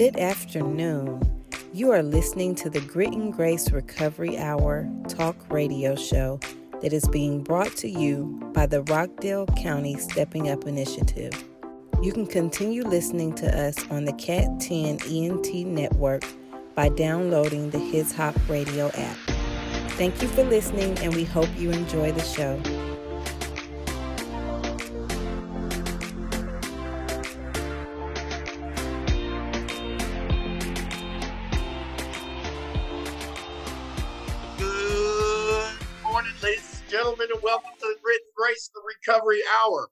[0.00, 1.20] Good afternoon.
[1.74, 6.40] You are listening to the Grit and Grace Recovery Hour talk radio show
[6.80, 11.34] that is being brought to you by the Rockdale County Stepping Up Initiative.
[12.02, 16.24] You can continue listening to us on the Cat 10 ENT network
[16.74, 19.18] by downloading the His Hop Radio app.
[19.98, 22.58] Thank you for listening, and we hope you enjoy the show.
[39.30, 39.88] Recovery Hour.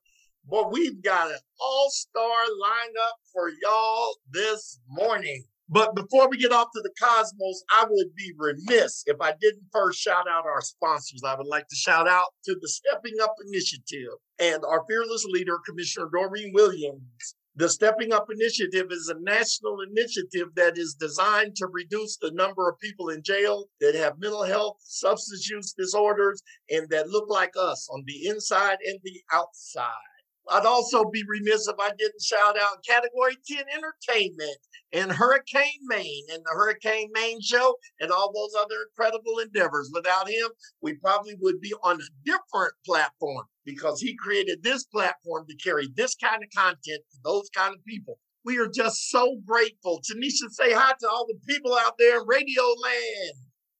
[0.50, 5.44] But we've got an all-star lineup for y'all this morning.
[5.68, 9.66] But before we get off to the cosmos, I would be remiss if I didn't
[9.70, 11.22] first shout out our sponsors.
[11.26, 15.58] I would like to shout out to the Stepping Up Initiative and our fearless leader,
[15.66, 17.34] Commissioner Doreen Williams.
[17.58, 22.68] The Stepping Up Initiative is a national initiative that is designed to reduce the number
[22.68, 27.54] of people in jail that have mental health, substance use disorders, and that look like
[27.58, 30.17] us on the inside and the outside.
[30.50, 34.58] I'd also be remiss if I didn't shout out Category 10 Entertainment
[34.92, 39.90] and Hurricane Maine and the Hurricane Maine Show and all those other incredible endeavors.
[39.92, 40.48] Without him,
[40.80, 45.88] we probably would be on a different platform because he created this platform to carry
[45.94, 48.18] this kind of content to those kind of people.
[48.44, 50.00] We are just so grateful.
[50.00, 53.34] Tanisha, say hi to all the people out there in Radio Land.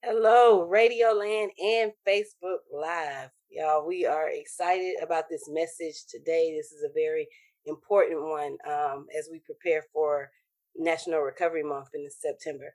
[0.04, 3.30] Hello, Radio Land and Facebook Live.
[3.50, 6.54] Y'all, we are excited about this message today.
[6.54, 7.26] This is a very
[7.64, 10.28] important one um, as we prepare for
[10.76, 12.74] National Recovery Month in September.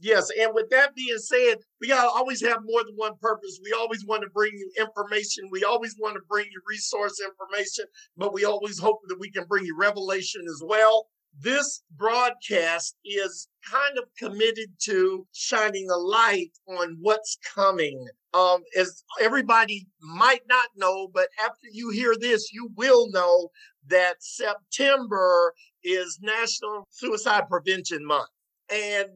[0.00, 3.60] Yes, and with that being said, we gotta always have more than one purpose.
[3.62, 5.48] We always want to bring you information.
[5.50, 7.84] We always want to bring you resource information,
[8.16, 11.08] but we always hope that we can bring you revelation as well.
[11.40, 18.08] This broadcast is kind of committed to shining a light on what's coming.
[18.34, 23.50] Um, as everybody might not know, but after you hear this, you will know
[23.86, 25.54] that September
[25.84, 28.28] is National Suicide Prevention Month.
[28.70, 29.08] And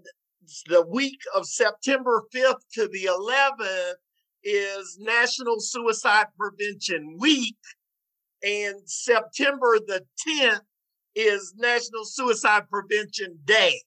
[0.66, 3.94] the week of September 5th to the 11th
[4.44, 7.58] is National Suicide Prevention Week.
[8.44, 10.60] And September the 10th
[11.14, 13.80] is National Suicide Prevention Day.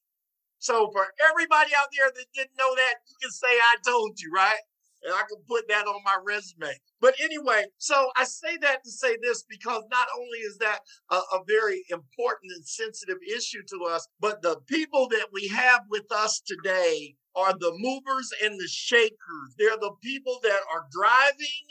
[0.60, 4.32] So for everybody out there that didn't know that, you can say I told you,
[4.34, 4.60] right?
[5.04, 6.74] And I can put that on my resume.
[7.00, 10.80] But anyway, so I say that to say this because not only is that
[11.12, 15.82] a, a very important and sensitive issue to us, but the people that we have
[15.90, 19.56] with us today are the movers and the shakers.
[19.60, 21.68] They're the people that are driving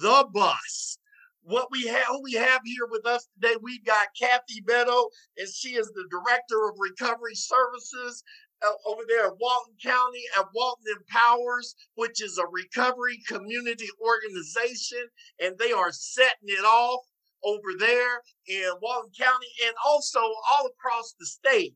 [0.00, 0.98] the bus
[1.48, 3.56] what we have who we have here with us today.
[3.62, 5.06] We've got kathy beto
[5.38, 8.22] and she is the director of recovery services
[8.62, 15.06] uh, over there at walton county at walton empowers which is a recovery community organization
[15.40, 17.00] and they are setting it off
[17.44, 21.74] over there in walton county and also all across the state.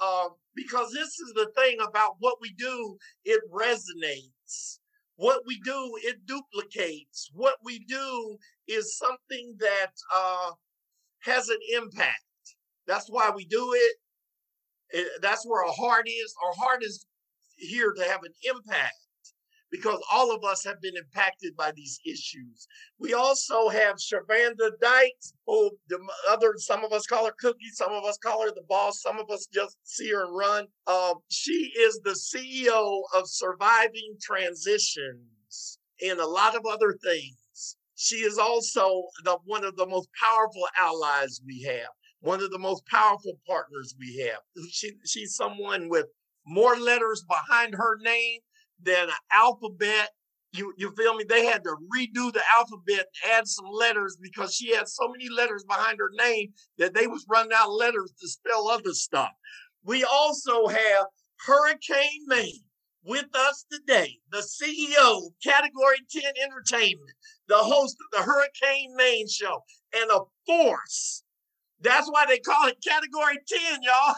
[0.00, 4.78] Uh, because this is the thing about what we do it resonates.
[5.16, 7.28] What we do, it duplicates.
[7.34, 10.50] What we do is something that uh,
[11.20, 12.22] has an impact.
[12.86, 13.96] That's why we do it.
[14.90, 15.22] it.
[15.22, 16.34] That's where our heart is.
[16.44, 17.06] Our heart is
[17.56, 18.94] here to have an impact
[19.70, 22.66] because all of us have been impacted by these issues.
[22.98, 25.98] We also have Shavanda Dykes, who the
[26.30, 29.18] other, some of us call her Cookie, some of us call her the boss, some
[29.18, 30.66] of us just see her and run.
[30.86, 37.36] Um, she is the CEO of Surviving Transitions and a lot of other things.
[38.00, 41.88] She is also the, one of the most powerful allies we have,
[42.20, 44.38] one of the most powerful partners we have.
[44.70, 46.06] She, she's someone with
[46.46, 48.38] more letters behind her name
[48.80, 50.10] than an alphabet.
[50.52, 51.24] You you feel me?
[51.28, 55.64] They had to redo the alphabet, add some letters because she had so many letters
[55.64, 59.32] behind her name that they was running out letters to spell other stuff.
[59.82, 61.06] We also have
[61.44, 62.62] Hurricane Maine
[63.08, 67.10] with us today, the CEO of Category 10 Entertainment,
[67.48, 69.64] the host of the Hurricane Main show,
[69.96, 71.24] and a force.
[71.80, 74.14] That's why they call it Category 10, y'all.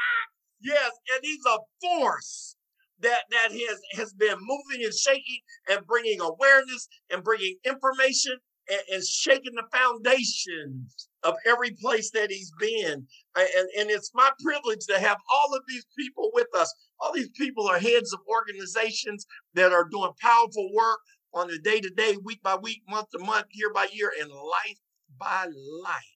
[0.60, 2.56] yes, and he's a force
[3.00, 5.40] that that has has been moving and shaking
[5.70, 8.36] and bringing awareness and bringing information
[8.68, 13.06] and, and shaking the foundations of every place that he's been.
[13.36, 16.72] And, and it's my privilege to have all of these people with us.
[17.00, 21.00] All these people are heads of organizations that are doing powerful work
[21.32, 24.30] on a day to day, week by week, month to month, year by year, and
[24.30, 24.78] life
[25.18, 25.46] by
[25.82, 26.14] life.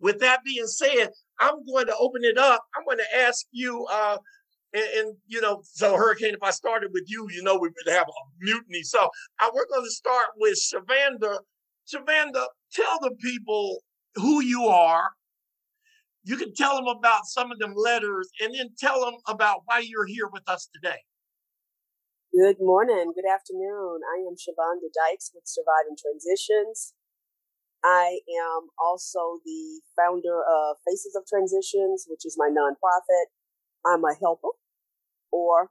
[0.00, 1.10] With that being said,
[1.40, 2.62] I'm going to open it up.
[2.76, 4.18] I'm going to ask you, uh,
[4.72, 7.94] and, and, you know, so Hurricane, if I started with you, you know, we would
[7.94, 8.82] have a mutiny.
[8.82, 9.08] So
[9.40, 11.38] uh, we're going to start with Shavanda.
[11.92, 13.78] Shavanda, tell the people
[14.16, 15.10] who you are.
[16.24, 19.78] You can tell them about some of them letters and then tell them about why
[19.78, 20.98] you're here with us today.
[22.34, 24.00] Good morning, good afternoon.
[24.02, 26.94] I am Shavonda Dykes with Surviving Transitions.
[27.84, 33.30] I am also the founder of Faces of Transitions, which is my nonprofit.
[33.86, 34.58] I'm a helper
[35.30, 35.70] or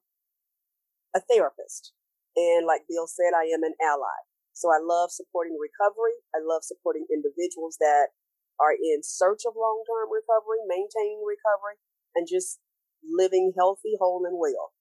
[1.14, 1.92] a therapist.
[2.36, 4.24] And like Bill said, I am an ally.
[4.54, 6.16] So I love supporting recovery.
[6.34, 8.16] I love supporting individuals that
[8.60, 11.78] are in search of long term recovery, maintaining recovery,
[12.16, 12.60] and just
[13.04, 14.72] living healthy, whole, and well.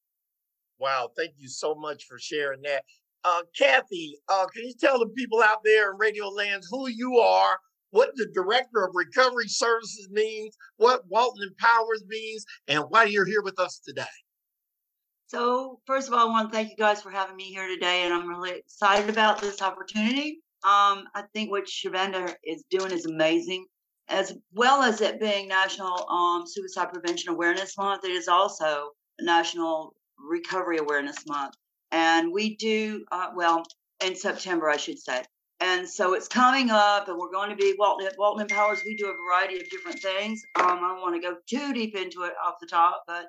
[0.78, 1.10] Wow.
[1.16, 2.84] Thank you so much for sharing that.
[3.24, 7.18] Uh, Kathy, uh, can you tell the people out there in Radio Land who you
[7.18, 7.58] are,
[7.90, 13.42] what the Director of Recovery Services means, what Walton Empowers means, and why you're here
[13.42, 14.04] with us today?
[15.28, 18.04] So, first of all, I want to thank you guys for having me here today,
[18.04, 20.40] and I'm really excited about this opportunity.
[20.64, 23.66] Um, I think what Shavanda is doing is amazing,
[24.08, 28.04] as well as it being National um, Suicide Prevention Awareness Month.
[28.04, 28.90] It is also
[29.20, 31.54] National Recovery Awareness Month,
[31.92, 33.62] and we do uh, well
[34.02, 35.22] in September, I should say.
[35.60, 38.82] And so it's coming up, and we're going to be Walton, Walton Empowers.
[38.84, 40.42] We do a variety of different things.
[40.56, 43.26] Um, I don't want to go too deep into it off the top, but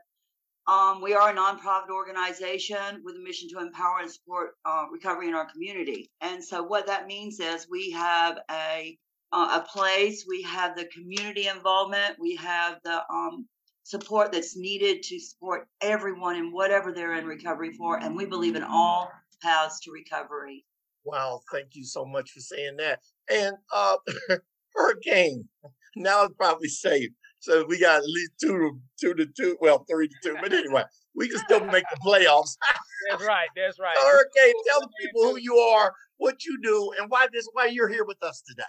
[0.67, 5.27] um, we are a nonprofit organization with a mission to empower and support uh, recovery
[5.27, 6.09] in our community.
[6.21, 8.97] And so, what that means is we have a
[9.31, 13.47] uh, a place, we have the community involvement, we have the um,
[13.83, 18.55] support that's needed to support everyone in whatever they're in recovery for, and we believe
[18.55, 19.11] in all
[19.41, 20.65] paths to recovery.
[21.03, 22.99] Wow, thank you so much for saying that.
[23.29, 23.97] And uh,
[24.75, 25.47] Hurricane,
[25.95, 27.11] now it's probably safe.
[27.45, 30.35] So we got at least two to two to two, well, three to two.
[30.41, 30.83] But anyway,
[31.13, 32.57] we can still make the playoffs.
[33.11, 33.47] that's right.
[33.55, 33.95] That's right.
[33.95, 37.67] So, Hurricane, tell the people who you are, what you do, and why this why
[37.67, 38.63] you're here with us today.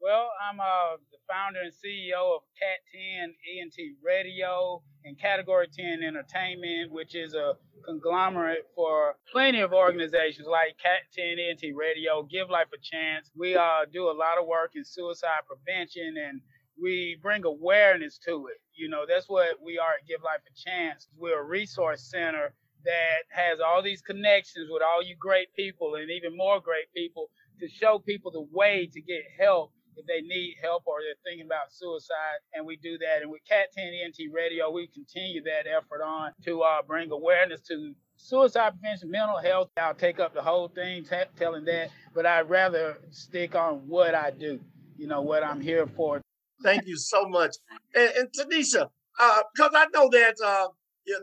[0.00, 6.04] Well, I'm uh, the founder and CEO of Cat 10 ENT Radio and Category 10
[6.06, 7.54] Entertainment, which is a
[7.84, 13.32] conglomerate for plenty of organizations like Cat 10 ENT Radio, Give Life a Chance.
[13.36, 16.40] We uh, do a lot of work in suicide prevention and
[16.80, 18.60] we bring awareness to it.
[18.74, 21.08] You know, that's what we are at Give Life a Chance.
[21.16, 22.54] We're a resource center
[22.84, 27.30] that has all these connections with all you great people and even more great people
[27.60, 31.46] to show people the way to get help if they need help or they're thinking
[31.46, 32.38] about suicide.
[32.54, 33.22] And we do that.
[33.22, 37.60] And with Cat 10 ENT Radio, we continue that effort on to uh, bring awareness
[37.62, 39.70] to suicide prevention, mental health.
[39.76, 44.14] I'll take up the whole thing t- telling that, but I'd rather stick on what
[44.14, 44.60] I do,
[44.96, 46.20] you know, what I'm here for.
[46.62, 47.56] Thank you so much.
[47.94, 50.68] And, and Tanisha, because uh, I know that uh,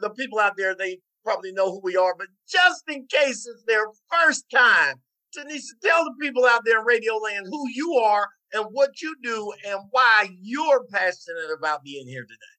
[0.01, 3.63] the people out there, they probably know who we are, but just in case it's
[3.67, 4.95] their first time,
[5.35, 9.15] Tanisha, tell the people out there in Radio Land who you are and what you
[9.21, 12.55] do and why you're passionate about being here today.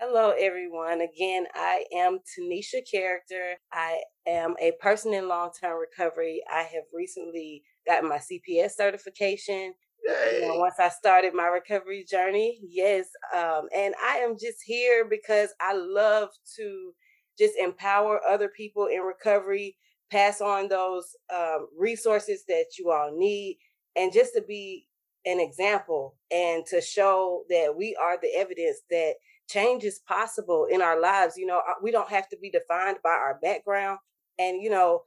[0.00, 1.00] Hello, everyone.
[1.00, 3.54] Again, I am Tanisha Character.
[3.72, 6.42] I am a person in long term recovery.
[6.52, 9.72] I have recently gotten my CPS certification.
[10.06, 13.06] You know, once I started my recovery journey, yes.
[13.34, 16.92] Um, and I am just here because I love to
[17.38, 19.76] just empower other people in recovery,
[20.10, 23.58] pass on those um, resources that you all need,
[23.96, 24.86] and just to be
[25.24, 29.14] an example and to show that we are the evidence that
[29.48, 31.36] change is possible in our lives.
[31.36, 33.98] You know, uh, we don't have to be defined by our background.
[34.38, 35.04] And, you know,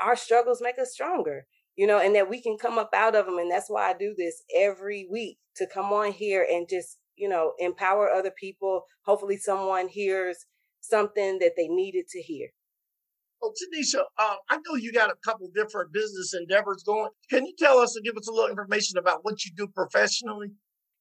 [0.00, 3.26] our struggles make us stronger, you know, and that we can come up out of
[3.26, 3.38] them.
[3.38, 7.28] And that's why I do this every week to come on here and just, you
[7.28, 8.82] know, empower other people.
[9.04, 10.46] Hopefully, someone hears
[10.80, 12.48] something that they needed to hear.
[13.42, 17.10] Oh, Tanisha, uh, I know you got a couple different business endeavors going.
[17.28, 20.48] Can you tell us and give us a little information about what you do professionally?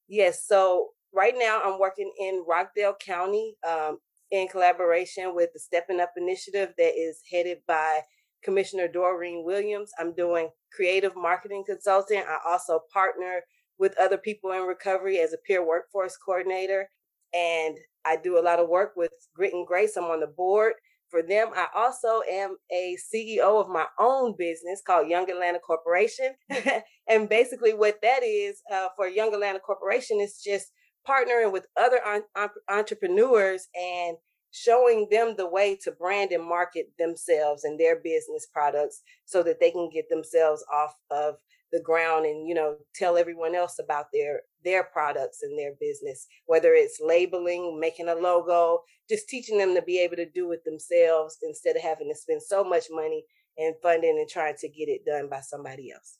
[0.09, 0.45] Yes.
[0.45, 3.99] So right now I'm working in Rockdale County um,
[4.29, 8.01] in collaboration with the Stepping Up Initiative that is headed by
[8.43, 9.91] Commissioner Doreen Williams.
[9.99, 12.19] I'm doing creative marketing consulting.
[12.19, 13.41] I also partner
[13.77, 16.89] with other people in recovery as a peer workforce coordinator.
[17.33, 19.97] And I do a lot of work with Grit and Grace.
[19.97, 20.73] I'm on the board
[21.09, 21.49] for them.
[21.55, 26.33] I also am a CEO of my own business called Young Atlanta Corporation.
[27.07, 30.71] and basically, what that is uh, for Young Atlanta Corporation is just
[31.07, 34.17] partnering with other on- entrepreneurs and
[34.53, 39.59] showing them the way to brand and market themselves and their business products so that
[39.59, 41.35] they can get themselves off of
[41.71, 46.27] the ground and you know tell everyone else about their their products and their business
[46.45, 48.79] whether it's labeling making a logo
[49.09, 52.41] just teaching them to be able to do it themselves instead of having to spend
[52.41, 53.25] so much money
[53.57, 56.19] and funding and trying to get it done by somebody else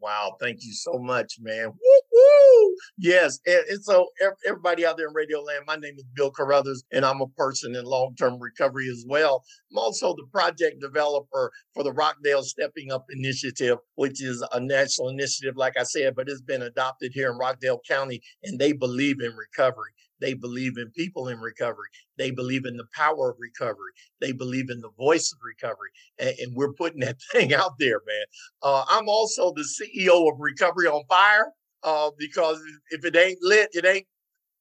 [0.00, 1.68] Wow, thank you so much, man.
[1.68, 2.76] Woo-hoo!
[2.98, 4.06] Yes, and, and, so
[4.46, 7.74] everybody out there in Radio Land, my name is Bill Carruthers, and I'm a person
[7.74, 9.42] in long-term recovery as well.
[9.72, 15.08] I'm also the project developer for the Rockdale Stepping Up Initiative, which is a national
[15.08, 19.20] initiative, like I said, but it's been adopted here in Rockdale County, and they believe
[19.20, 19.90] in recovery.
[20.20, 21.88] They believe in people in recovery.
[22.16, 23.92] They believe in the power of recovery.
[24.20, 25.90] They believe in the voice of recovery.
[26.18, 28.26] And, and we're putting that thing out there, man.
[28.62, 32.60] Uh, I'm also the CEO of Recovery on Fire uh, because
[32.90, 34.06] if it ain't lit, it ain't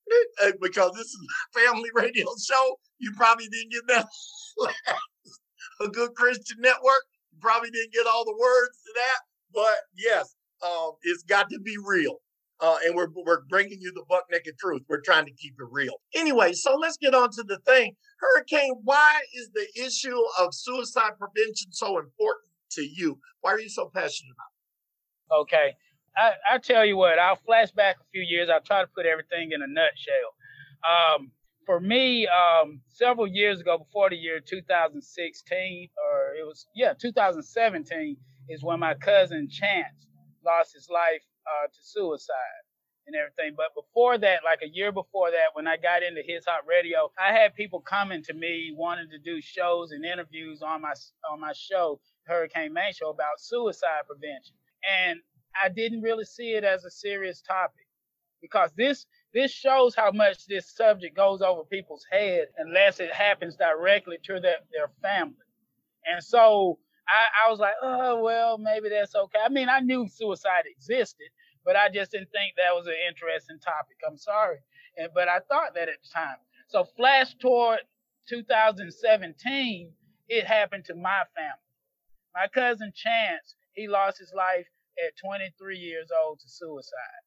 [0.43, 2.75] uh, because this is a family radio show.
[2.99, 4.07] You probably didn't get that.
[5.81, 7.03] a good Christian network.
[7.39, 9.19] Probably didn't get all the words to that.
[9.53, 10.35] But yes,
[10.65, 12.19] um, it's got to be real
[12.59, 14.81] uh, and we're we're bringing you the buck naked truth.
[14.89, 16.01] We're trying to keep it real.
[16.15, 17.95] Anyway, so let's get on to the thing.
[18.19, 23.19] Hurricane, why is the issue of suicide prevention so important to you?
[23.41, 25.41] Why are you so passionate about it?
[25.41, 25.73] Okay.
[26.17, 28.49] I, I tell you what, I'll flash back a few years.
[28.51, 30.33] I'll try to put everything in a nutshell.
[30.83, 31.31] Um,
[31.65, 38.17] for me, um, several years ago, before the year 2016, or it was, yeah, 2017,
[38.49, 40.07] is when my cousin Chance
[40.43, 42.63] lost his life uh, to suicide
[43.07, 43.55] and everything.
[43.55, 47.11] But before that, like a year before that, when I got into His Hot Radio,
[47.17, 50.93] I had people coming to me wanting to do shows and interviews on my
[51.31, 54.55] on my show, Hurricane Main Show, about suicide prevention.
[55.05, 55.19] And
[55.61, 57.87] I didn't really see it as a serious topic
[58.41, 63.55] because this this shows how much this subject goes over people's head unless it happens
[63.55, 65.35] directly to their, their family.
[66.05, 69.39] And so I, I was like, oh well, maybe that's okay.
[69.43, 71.27] I mean, I knew suicide existed,
[71.65, 73.97] but I just didn't think that was an interesting topic.
[74.07, 74.57] I'm sorry,
[74.97, 76.37] and, but I thought that at the time.
[76.67, 77.79] So flash toward
[78.27, 79.91] 2017,
[80.27, 81.67] it happened to my family.
[82.35, 84.67] My cousin Chance, he lost his life
[85.05, 87.23] at 23 years old to suicide.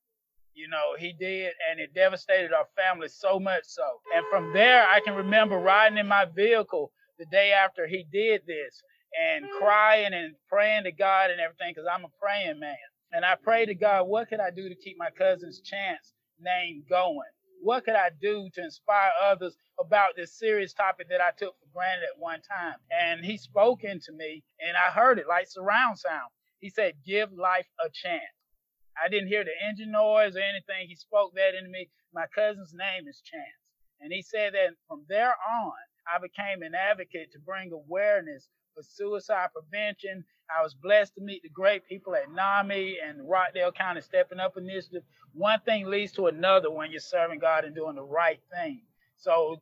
[0.55, 3.85] You know, he did, and it devastated our family so much so.
[4.15, 8.43] And from there, I can remember riding in my vehicle the day after he did
[8.47, 8.83] this
[9.15, 9.59] and mm.
[9.59, 12.77] crying and praying to God and everything because I'm a praying man.
[13.13, 16.85] And I pray to God, what could I do to keep my cousin's chance name
[16.89, 17.31] going?
[17.63, 21.67] What could I do to inspire others about this serious topic that I took for
[21.75, 22.77] granted at one time?
[22.91, 26.31] And he spoke into me, and I heard it like surround sound.
[26.61, 28.23] He said, Give life a chance.
[29.03, 30.89] I didn't hear the engine noise or anything.
[30.89, 31.91] He spoke that into me.
[32.13, 33.61] My cousin's name is Chance.
[34.01, 35.73] And he said that from there on,
[36.07, 38.49] I became an advocate to bring awareness
[38.81, 40.25] for suicide prevention.
[40.57, 44.57] I was blessed to meet the great people at NAMI and Rockdale County Stepping Up
[44.57, 45.03] Initiative.
[45.35, 48.83] One thing leads to another when you're serving God and doing the right thing.
[49.17, 49.57] So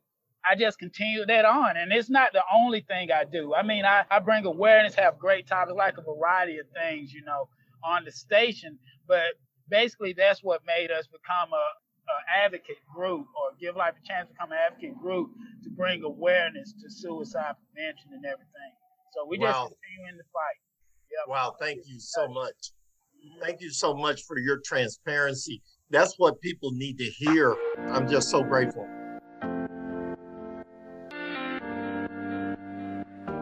[0.49, 1.77] I just continue that on.
[1.77, 3.53] And it's not the only thing I do.
[3.53, 7.23] I mean, I, I bring awareness, have great topics, like a variety of things, you
[7.23, 7.49] know,
[7.83, 8.79] on the station.
[9.07, 9.35] But
[9.69, 14.27] basically, that's what made us become a, a advocate group or give life a chance
[14.27, 15.29] to become an advocate group
[15.63, 18.78] to bring awareness to suicide prevention and everything.
[19.11, 19.47] So we wow.
[19.47, 20.59] just continuing to fight.
[21.11, 21.27] Yep.
[21.27, 22.53] Wow, thank you so much.
[23.25, 23.43] Mm-hmm.
[23.43, 25.61] Thank you so much for your transparency.
[25.89, 27.55] That's what people need to hear.
[27.89, 28.87] I'm just so grateful.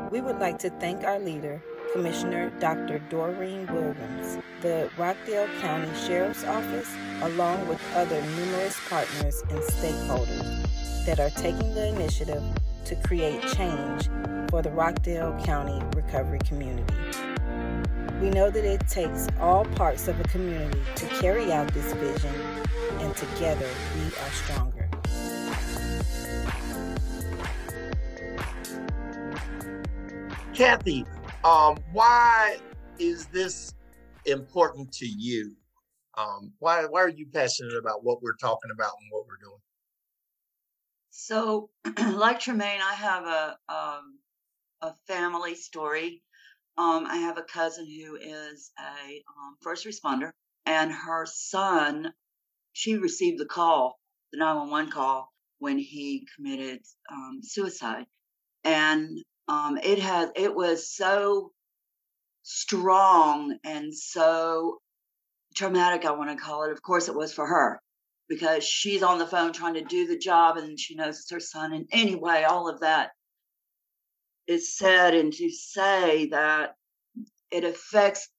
[0.09, 2.99] We would like to thank our leader, Commissioner Dr.
[3.09, 6.89] Doreen Williams, the Rockdale County Sheriff's Office,
[7.21, 12.41] along with other numerous partners and stakeholders that are taking the initiative
[12.87, 14.07] to create change
[14.49, 16.95] for the Rockdale County recovery community.
[18.21, 22.33] We know that it takes all parts of a community to carry out this vision,
[22.99, 24.89] and together we are stronger.
[30.53, 31.05] Kathy,
[31.43, 32.57] um, why
[32.99, 33.73] is this
[34.25, 35.57] important to you?
[36.17, 39.59] Um, why why are you passionate about what we're talking about and what we're doing?
[41.19, 41.71] So,
[42.13, 44.19] like Tremaine, I have a um,
[44.81, 46.21] a family story.
[46.77, 50.29] Um, I have a cousin who is a um, first responder,
[50.67, 52.13] and her son,
[52.73, 53.99] she received the call,
[54.31, 56.81] the 911 call, when he committed
[57.11, 58.05] um, suicide.
[58.63, 59.09] And
[59.47, 61.51] um, it has, it was so
[62.43, 64.77] strong and so
[65.55, 66.71] traumatic, I want to call it.
[66.71, 67.81] Of course, it was for her
[68.29, 71.39] because she's on the phone trying to do the job and she knows it's her
[71.39, 71.73] son.
[71.73, 73.11] And anyway, all of that
[74.47, 76.75] is said and to say that
[77.51, 78.29] it affects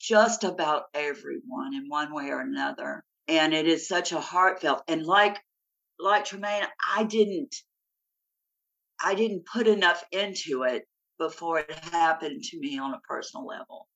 [0.00, 3.04] just about everyone in one way or another.
[3.28, 5.38] And it is such a heartfelt and like
[5.98, 6.64] like Tremaine,
[6.96, 7.54] I didn't
[9.02, 10.86] I didn't put enough into it
[11.18, 13.88] before it happened to me on a personal level.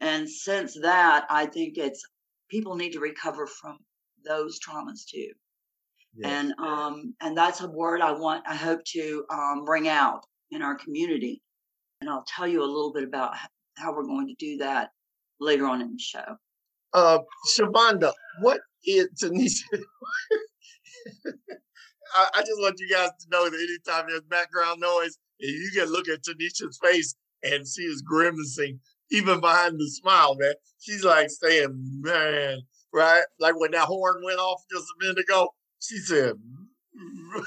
[0.00, 2.02] And since that, I think it's
[2.48, 3.78] people need to recover from
[4.24, 5.30] those traumas too.
[6.14, 6.30] Yes.
[6.30, 10.62] And um and that's a word I want I hope to um bring out in
[10.62, 11.42] our community.
[12.00, 13.34] And I'll tell you a little bit about
[13.76, 14.90] how we're going to do that
[15.40, 16.36] later on in the show.
[16.92, 17.18] Uh,
[17.56, 19.82] Shavonda, what is Tanisha?
[22.14, 25.90] I, I, just want you guys to know that anytime there's background noise, you can
[25.90, 28.78] look at Tanisha's face and she is grimacing,
[29.10, 30.54] even behind the smile, man.
[30.80, 32.60] She's like saying, man,
[32.92, 33.24] right?
[33.38, 36.34] Like when that horn went off just a minute ago, she said,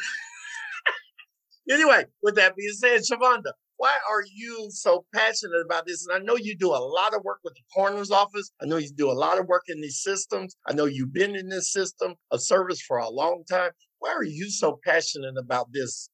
[1.70, 6.06] anyway, with that being said, Shavonda, why are you so passionate about this?
[6.08, 8.52] And I know you do a lot of work with the coroner's office.
[8.62, 10.56] I know you do a lot of work in these systems.
[10.68, 13.72] I know you've been in this system of service for a long time.
[14.00, 16.10] Why are you so passionate about this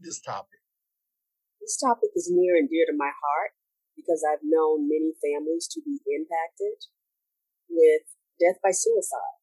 [0.00, 0.60] this topic?
[1.60, 3.52] This topic is near and dear to my heart
[3.96, 6.78] because I've known many families to be impacted
[7.68, 8.02] with
[8.40, 9.38] death by suicide.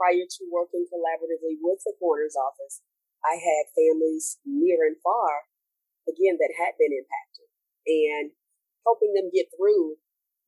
[0.00, 2.82] Prior to working collaboratively with the coroner's office,
[3.22, 5.52] I had families near and far
[6.08, 7.48] again, that had been impacted
[7.86, 8.34] and
[8.86, 9.98] helping them get through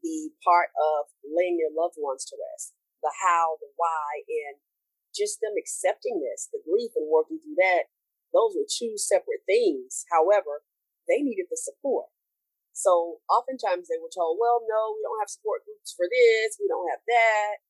[0.03, 4.61] the part of laying their loved ones to rest, the how, the why, and
[5.15, 7.89] just them accepting this, the grief and working through that.
[8.35, 10.05] Those were two separate things.
[10.11, 10.67] However,
[11.07, 12.11] they needed the support.
[12.75, 16.59] So oftentimes they were told, well, no, we don't have support groups for this.
[16.59, 17.63] We don't have that.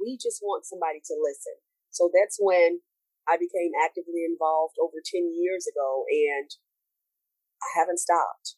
[0.00, 1.54] We just want somebody to listen.
[1.90, 2.80] So that's when
[3.28, 6.04] I became actively involved over 10 years ago.
[6.08, 6.48] And
[7.62, 8.56] I haven't stopped.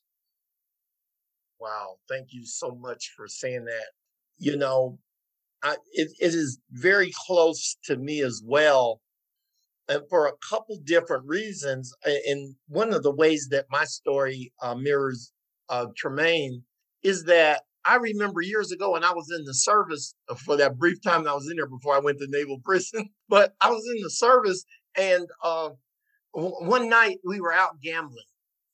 [1.59, 1.97] Wow.
[2.09, 3.87] Thank you so much for saying that.
[4.38, 4.99] You know,
[5.62, 9.00] I, it, it is very close to me as well.
[9.88, 11.93] And for a couple different reasons.
[12.04, 15.32] And one of the ways that my story uh, mirrors
[15.69, 16.62] uh, Tremaine
[17.02, 20.78] is that I remember years ago when I was in the service uh, for that
[20.78, 23.84] brief time I was in there before I went to naval prison, but I was
[23.95, 24.64] in the service
[24.97, 25.71] and uh,
[26.32, 28.25] one night we were out gambling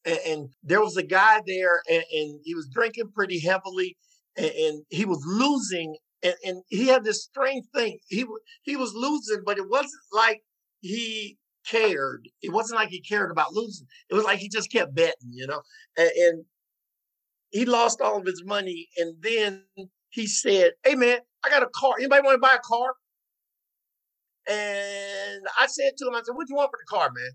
[0.07, 3.97] and, and there was a guy there, and, and, he was drinking pretty heavily,
[4.37, 7.99] and, and he was losing, and, he had this strange thing.
[8.09, 8.25] He
[8.63, 10.41] he was losing, but it wasn't like
[10.81, 11.37] he
[11.69, 12.29] cared.
[12.43, 13.87] It wasn't like he cared about losing.
[14.09, 15.61] It was like he just kept betting, you know.
[15.97, 16.45] and
[17.57, 19.65] he lost all of his money, and then
[20.11, 21.95] he said, "Hey man, I got a car.
[21.99, 22.95] Anybody want to buy a car?"
[24.49, 27.31] And I said to him, I said, "What do you want for the car, man?"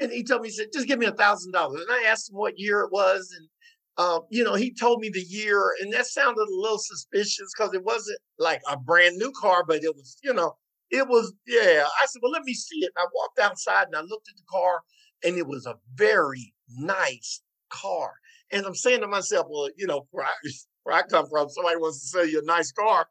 [0.00, 1.82] And he told me, he said, just give me a thousand dollars.
[1.82, 3.34] And I asked him what year it was.
[3.36, 3.48] And,
[3.96, 7.74] uh, you know, he told me the year and that sounded a little suspicious because
[7.74, 10.56] it wasn't like a brand new car, but it was, you know,
[10.90, 11.84] it was, yeah.
[12.02, 12.92] I said, well, let me see it.
[12.96, 14.80] And I walked outside and I looked at the car
[15.24, 18.12] and it was a very nice car.
[18.52, 20.30] And I'm saying to myself, well, you know, where I,
[20.84, 23.06] where I come from, somebody wants to sell you a nice car.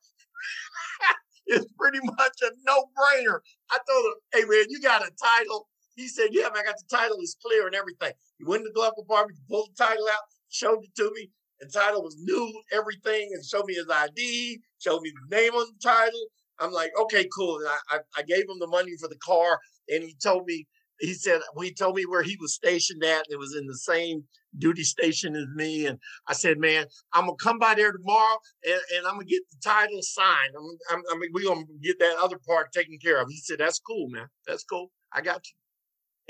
[1.47, 3.39] it's pretty much a no brainer.
[3.71, 5.67] I told him, hey, man, you got a title
[5.97, 8.13] he said, Yeah, man, I got the title, it's clear and everything.
[8.37, 11.31] He went in the glove compartment, pulled the title out, showed it to me.
[11.59, 15.65] The title was new, everything, and showed me his ID, showed me the name on
[15.65, 16.27] the title.
[16.59, 17.57] I'm like, okay, cool.
[17.57, 20.67] And I, I, I gave him the money for the car, and he told me,
[20.99, 23.25] he said, he told me where he was stationed at.
[23.29, 24.23] It was in the same
[24.57, 25.85] duty station as me.
[25.85, 29.43] And I said, man, I'm gonna come by there tomorrow and, and I'm gonna get
[29.49, 30.53] the title signed.
[30.57, 33.29] I'm, I'm, I'm, we're gonna get that other part taken care of.
[33.29, 34.27] He said, that's cool, man.
[34.47, 34.91] That's cool.
[35.13, 35.57] I got you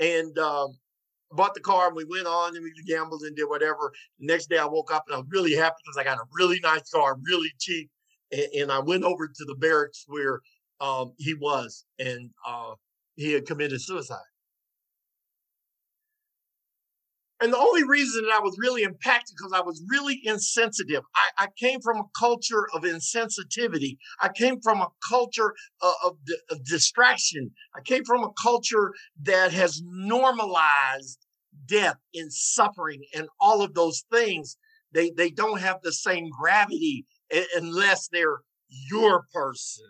[0.00, 0.72] and um,
[1.32, 3.92] bought the car and we went on and we gambled and did whatever.
[4.18, 6.60] Next day I woke up and I was really happy because I got a really
[6.62, 7.90] nice car, really cheap.
[8.32, 10.40] And, and I went over to the barracks where
[10.80, 12.74] um, he was and uh,
[13.16, 14.18] he had committed suicide.
[17.40, 21.02] And the only reason that I was really impacted because I was really insensitive.
[21.14, 23.96] I, I, came from a culture of insensitivity.
[24.20, 27.52] I came from a culture uh, of, of, of distraction.
[27.76, 31.24] I came from a culture that has normalized
[31.66, 34.56] death and suffering and all of those things.
[34.92, 37.06] They, they don't have the same gravity
[37.54, 39.86] unless they're your person.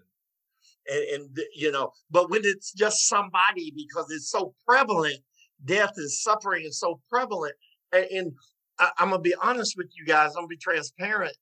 [0.91, 5.21] And, and you know, but when it's just somebody because it's so prevalent
[5.65, 7.55] death and suffering is so prevalent.
[7.93, 8.33] And, and
[8.79, 10.31] I, I'm gonna be honest with you guys.
[10.31, 11.37] I'm gonna be transparent.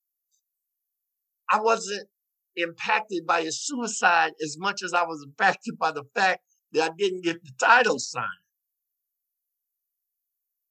[1.50, 2.09] I wasn't
[2.57, 6.94] impacted by his suicide as much as I was impacted by the fact that I
[6.98, 8.26] didn't get the title signed.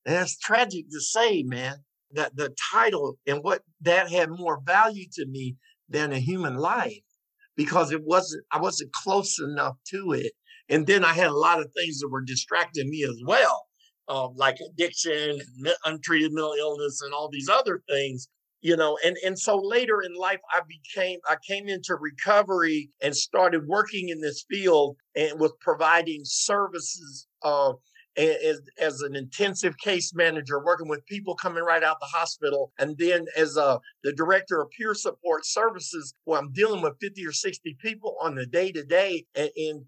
[0.05, 1.75] And that's tragic to say, man.
[2.13, 5.57] that the title and what that had more value to me
[5.89, 7.03] than a human life
[7.55, 10.33] because it wasn't I wasn't close enough to it.
[10.69, 13.67] And then I had a lot of things that were distracting me as well,
[14.07, 15.39] um, like addiction,
[15.85, 18.27] untreated mental illness, and all these other things.
[18.61, 23.15] You know, and and so later in life, I became I came into recovery and
[23.15, 27.73] started working in this field and was providing services uh,
[28.17, 32.97] as, as an intensive case manager working with people coming right out the hospital and
[32.97, 37.31] then as a the director of peer support services where i'm dealing with 50 or
[37.31, 39.85] 60 people on the day to day and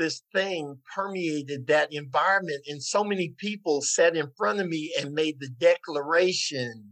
[0.00, 5.12] this thing permeated that environment and so many people sat in front of me and
[5.12, 6.90] made the declaration.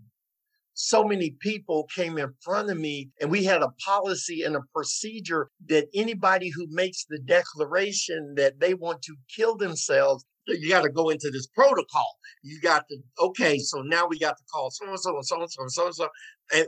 [0.74, 4.60] So many people came in front of me and we had a policy and a
[4.72, 10.24] procedure that anybody who makes the declaration that they want to kill themselves
[10.56, 12.18] you got to go into this protocol.
[12.42, 15.40] You got to okay so now we got to call so and so and so
[15.40, 16.08] and so and so and so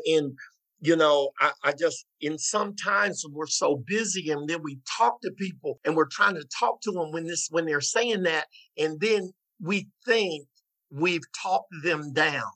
[0.06, 0.36] and,
[0.80, 5.20] you know I, I just in some sometimes we're so busy and then we talk
[5.22, 8.46] to people and we're trying to talk to them when this when they're saying that
[8.78, 10.46] and then we think
[10.90, 12.50] we've talked them down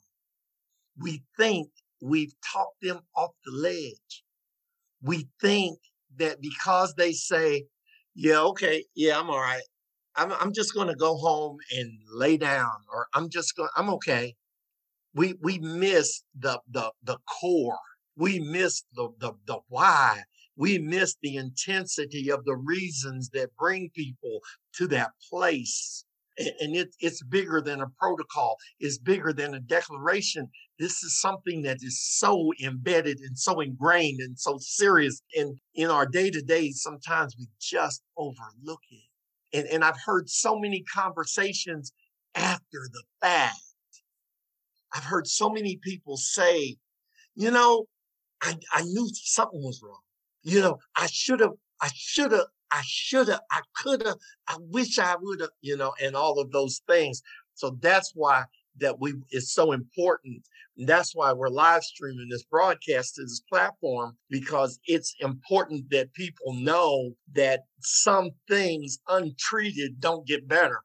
[0.97, 1.69] we think
[2.01, 4.23] we've talked them off the ledge.
[5.01, 5.79] We think
[6.17, 7.65] that because they say,
[8.13, 9.63] yeah, okay, yeah, I'm all right.
[10.15, 13.89] I'm, I'm just going to go home and lay down, or I'm just going, I'm
[13.91, 14.35] okay.
[15.13, 17.79] We, we miss the, the, the core.
[18.15, 20.23] We miss the, the, the why.
[20.57, 24.39] We miss the intensity of the reasons that bring people
[24.77, 26.05] to that place.
[26.37, 28.57] And it, it's bigger than a protocol.
[28.79, 30.49] It's bigger than a declaration.
[30.79, 35.89] This is something that is so embedded and so ingrained and so serious in in
[35.89, 36.71] our day-to-day.
[36.71, 39.57] Sometimes we just overlook it.
[39.57, 41.93] And, and i've heard so many conversations
[42.35, 43.55] after the fact.
[44.93, 46.75] I've heard so many people say
[47.35, 47.85] you know
[48.41, 49.99] i, I knew something was wrong
[50.43, 54.17] you know i should have i should have I should have, I could have,
[54.49, 57.21] I wish I would have, you know, and all of those things.
[57.53, 58.43] So that's why
[58.79, 60.43] that we it's so important.
[60.77, 66.13] And that's why we're live streaming this broadcast to this platform because it's important that
[66.13, 70.81] people know that some things untreated don't get better.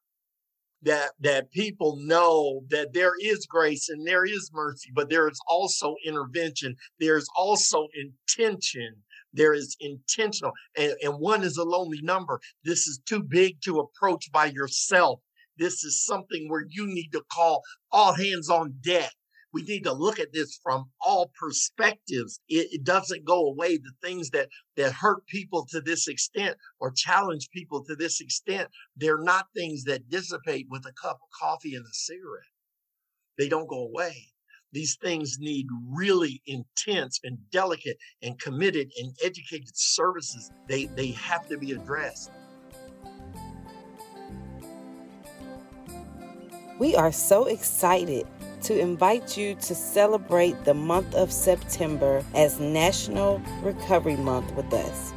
[0.83, 5.38] That that people know that there is grace and there is mercy, but there is
[5.47, 6.77] also intervention.
[6.99, 8.97] There's also intention
[9.33, 12.40] there is intentional, and, and one is a lonely number.
[12.64, 15.21] This is too big to approach by yourself.
[15.57, 17.62] This is something where you need to call
[17.93, 19.12] all hands on deck.
[19.52, 22.40] We need to look at this from all perspectives.
[22.48, 23.76] It, it, doesn't go away.
[23.76, 28.68] The things that that hurt people to this extent or challenge people to this extent,
[28.96, 32.44] they're not things that dissipate with a cup of coffee and a cigarette.
[33.38, 34.14] They don't go away.
[34.72, 40.50] These things need really intense and delicate and committed and educated services.
[40.68, 42.30] They, they have to be addressed.
[46.78, 48.26] We are so excited
[48.62, 55.12] to invite you to celebrate the month of September as National Recovery Month with us.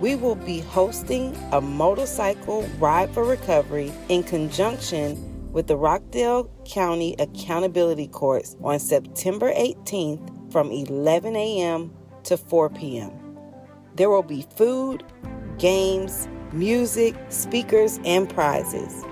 [0.00, 7.14] We will be hosting a motorcycle ride for recovery in conjunction with the Rockdale County
[7.18, 11.92] Accountability Courts on September 18th from 11 a.m.
[12.24, 13.10] to 4 p.m.
[13.96, 15.04] There will be food,
[15.58, 19.04] games, music, speakers, and prizes.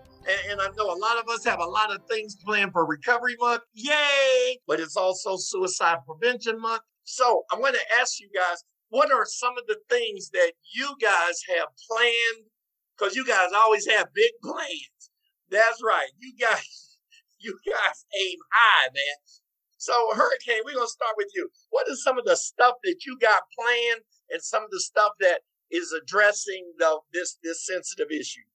[0.50, 3.36] and, I know a lot of us have a lot of things planned for Recovery
[3.40, 3.64] Month.
[3.74, 4.58] Yay!
[4.68, 6.84] But it's also Suicide Prevention Month.
[7.04, 8.64] So I'm going to ask you guys,
[8.94, 12.46] what are some of the things that you guys have planned?
[12.96, 15.10] Because you guys always have big plans.
[15.50, 16.10] That's right.
[16.20, 16.98] You guys
[17.40, 19.18] you guys aim high, man.
[19.78, 21.50] So, Hurricane, we're gonna start with you.
[21.72, 25.14] What is some of the stuff that you got planned, and some of the stuff
[25.22, 28.46] that is addressing the this this sensitive issue?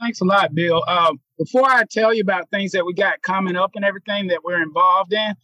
[0.00, 0.82] Thanks a lot, Bill.
[0.88, 4.40] Um, before I tell you about things that we got coming up and everything that
[4.44, 5.34] we're involved in,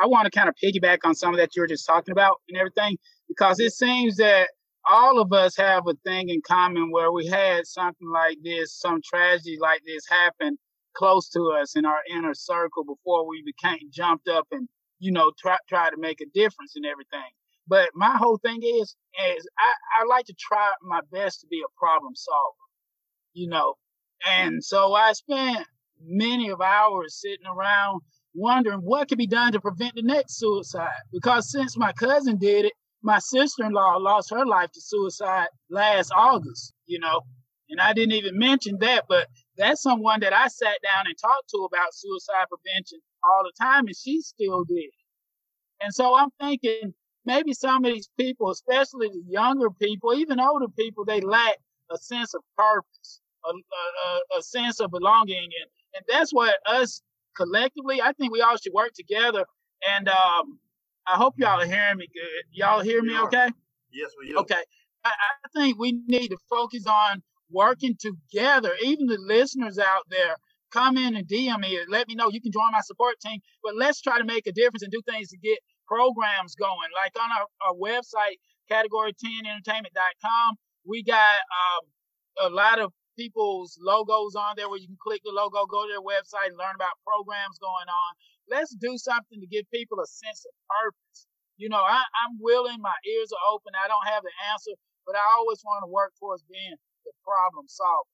[0.00, 2.40] I want to kind of piggyback on some of that you were just talking about
[2.48, 2.96] and everything,
[3.28, 4.48] because it seems that
[4.88, 9.00] all of us have a thing in common where we had something like this, some
[9.04, 10.56] tragedy like this happen
[10.96, 14.66] close to us in our inner circle before we became jumped up and
[14.98, 17.30] you know try try to make a difference in everything.
[17.68, 18.96] But my whole thing is
[19.34, 22.66] is I, I like to try my best to be a problem solver,
[23.34, 23.74] you know.
[24.26, 24.62] And mm.
[24.62, 25.66] so I spent
[26.02, 28.00] many of hours sitting around
[28.34, 30.90] wondering what could be done to prevent the next suicide.
[31.12, 36.72] Because since my cousin did it, my sister-in-law lost her life to suicide last August,
[36.86, 37.20] you know.
[37.68, 41.48] And I didn't even mention that, but that's someone that I sat down and talked
[41.50, 44.90] to about suicide prevention all the time, and she still did.
[45.80, 50.68] And so I'm thinking maybe some of these people, especially the younger people, even older
[50.78, 51.56] people, they lack
[51.90, 57.02] a sense of purpose, a, a, a sense of belonging, and and that's what us
[57.36, 59.44] collectively, I think we all should work together.
[59.96, 60.58] And um,
[61.06, 62.44] I hope y'all are hearing me good.
[62.52, 63.48] Y'all hear me okay?
[63.92, 64.38] Yes, we do.
[64.38, 64.62] Okay.
[65.04, 68.72] I, I think we need to focus on working together.
[68.82, 70.36] Even the listeners out there,
[70.72, 71.78] come in and DM me.
[71.88, 72.28] Let me know.
[72.28, 73.40] You can join my support team.
[73.62, 76.90] But let's try to make a difference and do things to get programs going.
[76.94, 78.38] Like on our, our website,
[78.70, 85.22] category10entertainment.com, we got um, a lot of people's logos on there where you can click
[85.24, 88.12] the logo, go to their website, and learn about programs going on.
[88.50, 91.26] Let's do something to give people a sense of purpose.
[91.56, 93.72] You know, I, I'm willing, my ears are open.
[93.74, 94.72] I don't have the answer,
[95.06, 98.10] but I always want to work towards being the problem solver.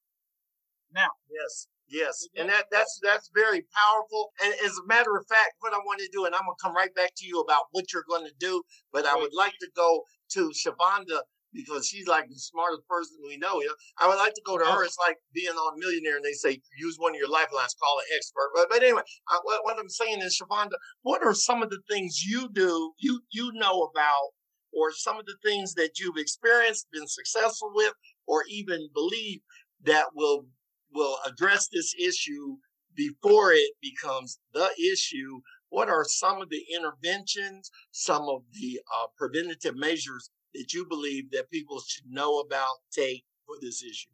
[0.95, 4.33] Now, yes, yes, and that that's that's very powerful.
[4.45, 6.77] And as a matter of fact, what I want to do, and I'm gonna come
[6.77, 9.68] right back to you about what you're going to do, but I would like to
[9.75, 11.21] go to Shavonda
[11.52, 13.60] because she's like the smartest person we know.
[13.60, 13.74] You know?
[13.98, 14.84] I would like to go to her.
[14.84, 18.04] It's like being on Millionaire and they say, use one of your lifelines, call an
[18.16, 18.50] expert.
[18.54, 21.80] But, but anyway, I, what, what, I'm saying is, Shavonda, what are some of the
[21.90, 24.30] things you do, you, you know about,
[24.72, 27.92] or some of the things that you've experienced, been successful with,
[28.26, 29.40] or even believe
[29.84, 30.46] that will,
[30.92, 32.56] will address this issue
[32.94, 35.40] before it becomes the issue?
[35.68, 41.30] What are some of the interventions, some of the uh, preventative measures that you believe
[41.32, 44.10] that people should know about, take for this issue?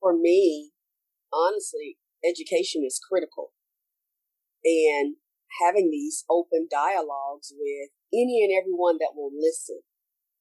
[0.00, 0.72] For me,
[1.32, 3.52] honestly, education is critical.
[4.64, 5.16] And
[5.60, 9.80] having these open dialogues with any and everyone that will listen,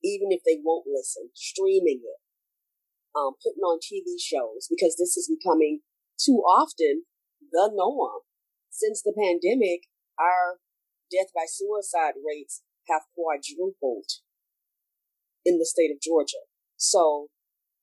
[0.03, 2.21] even if they won't listen, streaming it,
[3.15, 5.81] um, putting on TV shows, because this is becoming
[6.19, 7.03] too often
[7.51, 8.21] the norm.
[8.69, 9.87] Since the pandemic,
[10.19, 10.59] our
[11.11, 14.24] death by suicide rates have quadrupled
[15.45, 16.43] in the state of Georgia.
[16.75, 17.29] So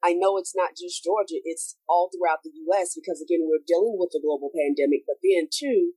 [0.03, 3.97] I know it's not just Georgia, it's all throughout the US because again, we're dealing
[3.97, 5.95] with the global pandemic, but then too,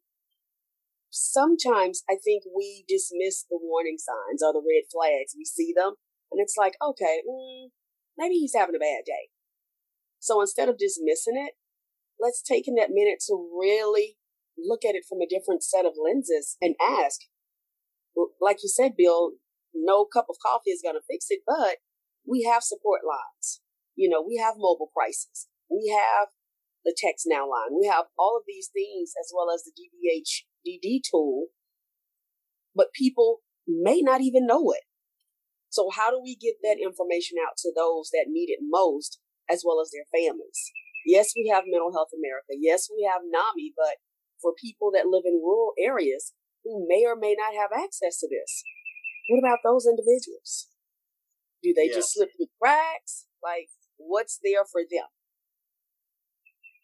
[1.09, 5.33] sometimes I think we dismiss the warning signs or the red flags.
[5.35, 5.97] We see them
[6.31, 7.73] and it's like, okay, mm,
[8.17, 9.33] maybe he's having a bad day.
[10.19, 11.53] So instead of dismissing it,
[12.19, 14.17] let's take in that minute to really
[14.57, 17.21] look at it from a different set of lenses and ask,
[18.39, 19.33] like you said, Bill,
[19.75, 21.77] no cup of coffee is going to fix it, but
[22.27, 23.61] we have support lines.
[23.95, 25.47] You know, we have mobile crisis.
[25.69, 26.29] We have
[26.83, 27.77] the text now line.
[27.79, 31.47] We have all of these things as well as the DBHDD tool,
[32.75, 34.83] but people may not even know it.
[35.69, 39.63] So how do we get that information out to those that need it most as
[39.65, 40.71] well as their families?
[41.05, 42.55] Yes, we have Mental Health America.
[42.57, 43.99] Yes, we have NAMI, but
[44.41, 46.33] for people that live in rural areas
[46.63, 48.63] who may or may not have access to this,
[49.27, 50.67] what about those individuals?
[51.63, 51.95] Do they yes.
[51.95, 53.25] just slip through cracks?
[53.41, 55.09] Like, what's there for them?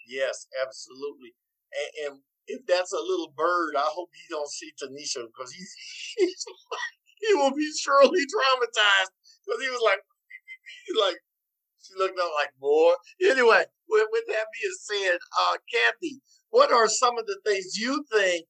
[0.07, 1.33] Yes, absolutely.
[1.71, 5.73] And, and if that's a little bird, I hope he don't see Tanisha because he's,
[6.17, 6.45] he's
[7.21, 9.13] he will be surely traumatized
[9.45, 10.01] because he was like,
[11.05, 11.19] like
[11.81, 12.95] she looked up like more.
[13.21, 18.03] Anyway, with, with that being said, uh, Kathy, what are some of the things you
[18.11, 18.45] think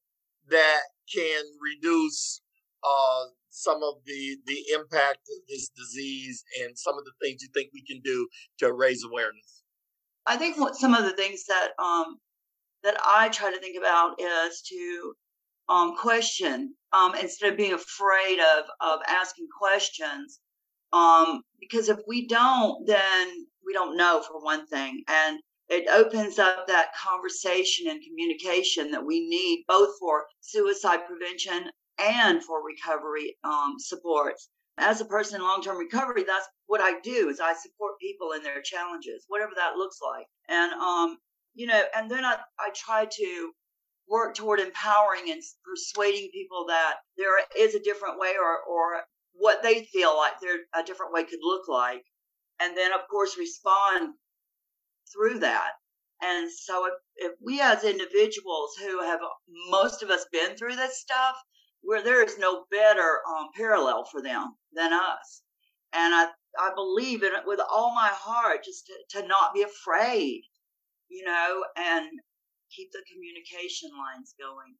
[0.48, 2.40] that can reduce
[2.82, 7.48] uh, some of the the impact of this disease and some of the things you
[7.54, 8.26] think we can do
[8.58, 9.62] to raise awareness?
[10.26, 12.16] I think what some of the things that um,
[12.82, 15.14] that I try to think about is to
[15.68, 20.40] um, question um, instead of being afraid of of asking questions.
[20.92, 25.38] Um, because if we don't, then we don't know for one thing, and
[25.68, 32.42] it opens up that conversation and communication that we need both for suicide prevention and
[32.42, 34.48] for recovery um, supports.
[34.78, 38.42] As a person in long-term recovery, that's what I do is I support people in
[38.42, 40.26] their challenges, whatever that looks like.
[40.48, 41.18] And um,
[41.54, 43.52] you know, and then I, I try to
[44.08, 49.02] work toward empowering and persuading people that there is a different way or, or
[49.34, 52.02] what they feel like there a different way could look like.
[52.60, 54.14] And then, of course, respond
[55.12, 55.72] through that.
[56.22, 59.20] And so, if, if we as individuals who have
[59.68, 61.36] most of us been through this stuff,
[61.82, 65.42] where there is no better um, parallel for them than us.
[65.92, 69.62] And I, I believe in it with all my heart, just to, to not be
[69.62, 70.42] afraid,
[71.08, 72.08] you know, and
[72.74, 74.74] keep the communication lines going.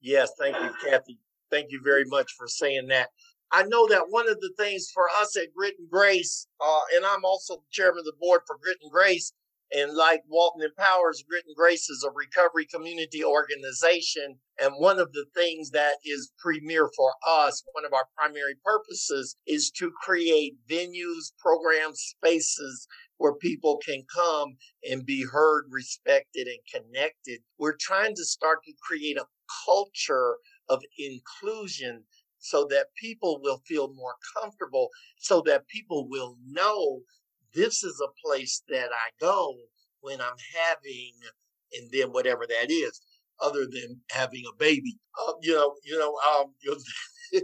[0.00, 1.18] Yes, thank you, Kathy.
[1.50, 3.10] Thank you very much for saying that.
[3.52, 7.04] I know that one of the things for us at Grit and Grace, uh, and
[7.04, 9.32] I'm also chairman of the board for Grit and Grace,
[9.74, 14.36] and like Walton Empowers, Grit and Grace is a recovery community organization.
[14.60, 19.36] And one of the things that is premier for us, one of our primary purposes
[19.46, 24.56] is to create venues, programs, spaces where people can come
[24.90, 27.40] and be heard, respected, and connected.
[27.58, 29.26] We're trying to start to create a
[29.64, 30.36] culture
[30.68, 32.04] of inclusion
[32.38, 37.00] so that people will feel more comfortable, so that people will know
[37.54, 39.54] this is a place that I go
[40.00, 41.12] when I'm having,
[41.74, 43.00] and then whatever that is,
[43.40, 44.98] other than having a baby.
[45.20, 46.54] Uh, you know, you know, um,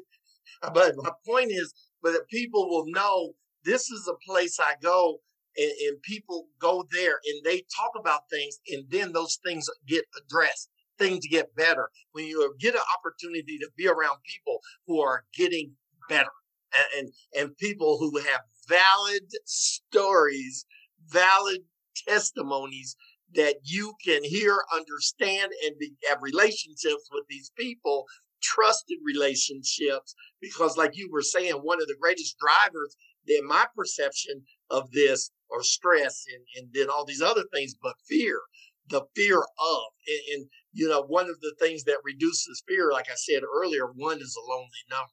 [0.75, 3.33] but my point is, but that people will know
[3.65, 5.19] this is a place I go
[5.57, 10.05] and, and, people go there and they talk about things and then those things get
[10.17, 15.25] addressed things get better when you get an opportunity to be around people who are
[15.35, 15.73] getting
[16.09, 16.31] better
[16.75, 20.67] and, and, and people who have valid stories,
[21.09, 21.63] valid
[22.07, 22.97] testimonies
[23.35, 28.05] that you can hear, understand, and be, have relationships with these people,
[28.43, 30.15] trusted relationships.
[30.41, 35.31] Because, like you were saying, one of the greatest drivers in my perception of this
[35.51, 38.41] or stress and, and then all these other things, but fear,
[38.89, 39.85] the fear of.
[40.07, 43.87] And, and, you know, one of the things that reduces fear, like I said earlier,
[43.95, 45.13] one is a lonely number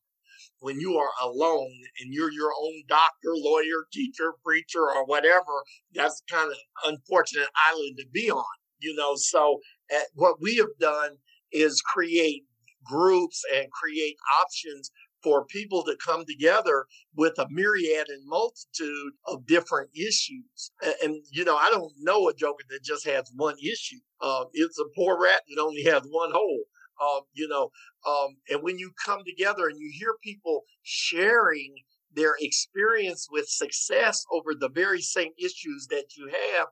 [0.59, 5.63] when you are alone and you're your own doctor, lawyer, teacher, preacher, or whatever,
[5.93, 8.43] that's kind of unfortunate island to be on,
[8.79, 9.13] you know.
[9.15, 9.59] So
[9.93, 11.17] uh, what we have done
[11.51, 12.43] is create
[12.83, 14.91] groups and create options
[15.23, 20.71] for people to come together with a myriad and multitude of different issues.
[20.83, 23.97] And, and, you know, I don't know a joker that just has one issue.
[24.21, 26.65] Uh, it's a poor rat that only has one hole
[27.01, 27.71] um, you know,
[28.07, 31.75] um, and when you come together and you hear people sharing
[32.13, 36.67] their experience with success over the very same issues that you have,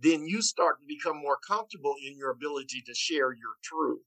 [0.00, 4.02] then you start to become more comfortable in your ability to share your truth.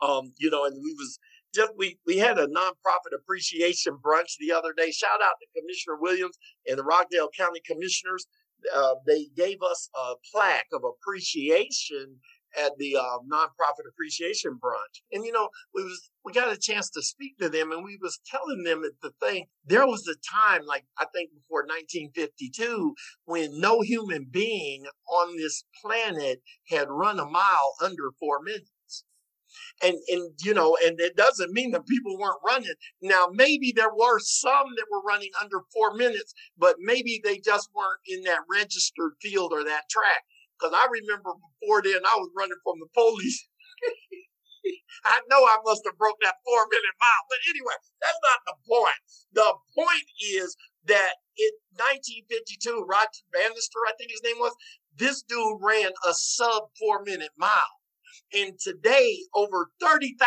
[0.00, 1.18] Um, you know, and we was
[1.54, 4.90] just we we had a nonprofit appreciation brunch the other day.
[4.90, 8.26] Shout out to Commissioner Williams and the Rockdale County Commissioners.
[8.74, 12.16] Uh, they gave us a plaque of appreciation
[12.56, 15.02] at the uh, nonprofit appreciation brunch.
[15.12, 17.98] And you know, we was we got a chance to speak to them, and we
[18.00, 22.94] was telling them that the thing there was a time, like I think before 1952,
[23.24, 29.04] when no human being on this planet had run a mile under four minutes.
[29.82, 32.74] And and you know, and it doesn't mean that people weren't running.
[33.00, 37.70] Now maybe there were some that were running under four minutes, but maybe they just
[37.74, 40.24] weren't in that registered field or that track.
[40.58, 43.46] Because I remember before then, I was running from the police.
[45.04, 47.24] I know I must have broke that four minute mile.
[47.30, 49.00] But anyway, that's not the point.
[49.32, 54.54] The point is that in 1952, Roger Bannister, I think his name was,
[54.96, 57.78] this dude ran a sub four minute mile.
[58.34, 60.18] And today, over 30,000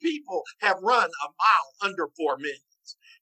[0.00, 2.69] people have run a mile under four minutes.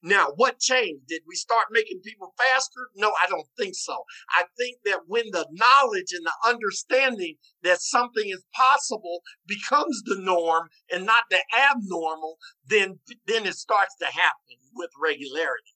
[0.01, 1.07] Now, what changed?
[1.07, 2.89] Did we start making people faster?
[2.95, 4.05] No, I don't think so.
[4.29, 10.17] I think that when the knowledge and the understanding that something is possible becomes the
[10.21, 15.75] norm and not the abnormal, then, then it starts to happen with regularity.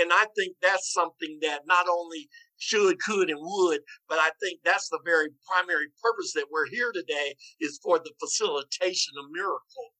[0.00, 4.60] And I think that's something that not only should, could, and would, but I think
[4.64, 9.92] that's the very primary purpose that we're here today is for the facilitation of miracles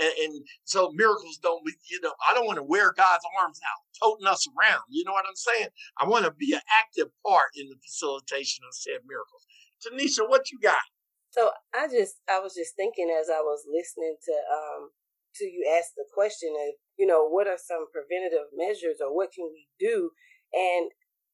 [0.00, 3.80] and, and so miracles don't, you know, I don't want to wear God's arms out,
[4.02, 4.82] toting us around.
[4.90, 5.68] You know what I'm saying?
[5.98, 9.46] I want to be an active part in the facilitation of said miracles.
[9.82, 10.84] Tanisha, what you got?
[11.30, 14.90] So I just, I was just thinking as I was listening to, um,
[15.36, 19.32] to you ask the question of, you know, what are some preventative measures or what
[19.32, 20.10] can we do?
[20.54, 20.90] And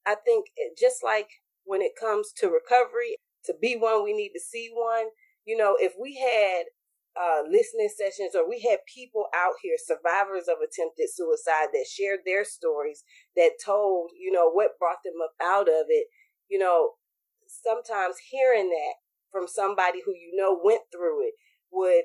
[0.07, 0.47] I think
[0.79, 1.29] just like
[1.65, 5.07] when it comes to recovery, to be one, we need to see one.
[5.45, 6.67] You know, if we had
[7.19, 12.21] uh, listening sessions, or we had people out here, survivors of attempted suicide, that shared
[12.25, 13.05] their stories,
[13.37, 16.07] that told, you know, what brought them up out of it.
[16.49, 16.93] You know,
[17.47, 18.95] sometimes hearing that
[19.31, 21.35] from somebody who you know went through it
[21.71, 22.05] would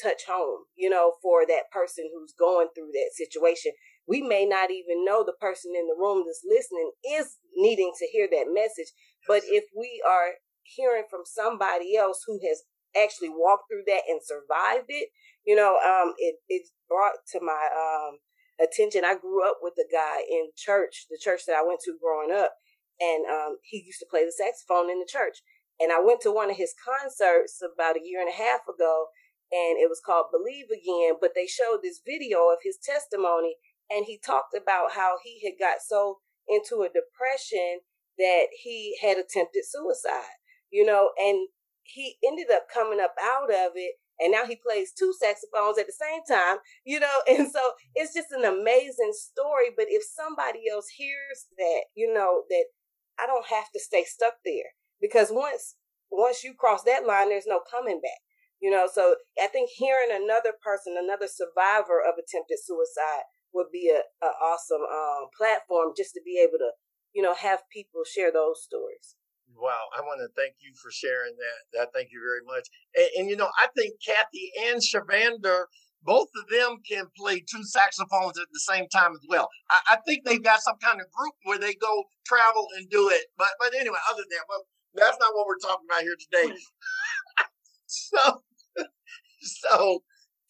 [0.00, 3.72] touch home, you know, for that person who's going through that situation.
[4.06, 8.06] We may not even know the person in the room that's listening is needing to
[8.06, 8.92] hear that message.
[9.26, 12.62] But if we are hearing from somebody else who has
[12.96, 15.08] actually walked through that and survived it,
[15.44, 18.18] you know, um, it, it brought to my um,
[18.60, 19.04] attention.
[19.04, 22.32] I grew up with a guy in church, the church that I went to growing
[22.32, 22.52] up,
[23.00, 25.42] and um, he used to play the saxophone in the church.
[25.80, 29.06] And I went to one of his concerts about a year and a half ago,
[29.52, 31.16] and it was called Believe Again.
[31.20, 33.56] But they showed this video of his testimony,
[33.88, 36.18] and he talked about how he had got so
[36.48, 37.86] into a depression
[38.18, 41.48] that he had attempted suicide, you know, and
[41.88, 43.94] he ended up coming up out of it.
[44.20, 48.14] And now he plays two saxophones at the same time, you know, and so it's
[48.14, 49.70] just an amazing story.
[49.76, 52.64] But if somebody else hears that, you know, that
[53.18, 55.76] I don't have to stay stuck there because once
[56.10, 58.22] once you cross that line, there's no coming back.
[58.60, 63.92] You know, so I think hearing another person, another survivor of attempted suicide would be
[63.92, 66.70] a, a awesome um, platform just to be able to,
[67.14, 69.14] you know, have people share those stories.
[69.58, 71.78] Wow, I want to thank you for sharing that.
[71.78, 72.68] That thank you very much.
[72.94, 75.64] And, and you know, I think Kathy and Shavander,
[76.04, 79.48] both of them can play two saxophones at the same time as well.
[79.70, 83.08] I, I, think they've got some kind of group where they go travel and do
[83.10, 83.26] it.
[83.36, 84.62] But but anyway, other than well,
[84.94, 86.54] that's not what we're talking about here today.
[87.86, 88.42] so
[89.40, 90.02] so,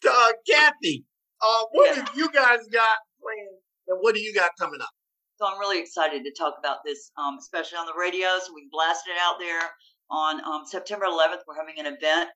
[0.09, 1.05] uh, Kathy,
[1.43, 2.05] uh, what yeah.
[2.05, 4.91] have you guys got planned, and what do you got coming up?
[5.39, 8.67] So I'm really excited to talk about this, um, especially on the radio, so we
[8.73, 9.71] blasted it out there.
[10.11, 12.29] On um, September 11th, we're having an event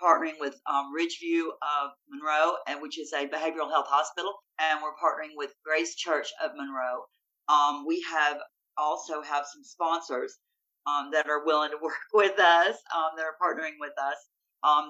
[0.00, 4.96] partnering with um, Ridgeview of Monroe, and which is a behavioral health hospital, and we're
[4.96, 7.04] partnering with Grace Church of Monroe.
[7.50, 8.38] Um, we have
[8.78, 10.38] also have some sponsors
[10.86, 12.76] um, that are willing to work with us.
[12.96, 14.16] Um, that are partnering with us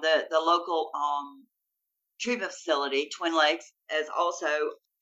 [0.01, 0.89] the the local
[2.17, 4.47] treatment facility, Twin Lakes, is also.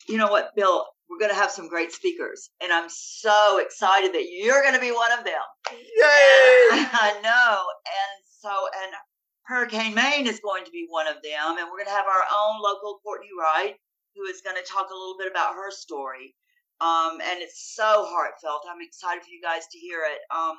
[0.09, 0.85] You know what, Bill?
[1.09, 4.81] We're going to have some great speakers, and I'm so excited that you're going to
[4.81, 5.41] be one of them.
[5.71, 5.77] Yay!
[6.91, 8.49] I know, and so
[8.83, 8.93] and
[9.45, 12.25] Hurricane Maine is going to be one of them, and we're going to have our
[12.33, 13.75] own local Courtney Wright,
[14.15, 16.35] who is going to talk a little bit about her story.
[16.81, 18.65] Um, and it's so heartfelt.
[18.67, 20.19] I'm excited for you guys to hear it.
[20.35, 20.57] Um,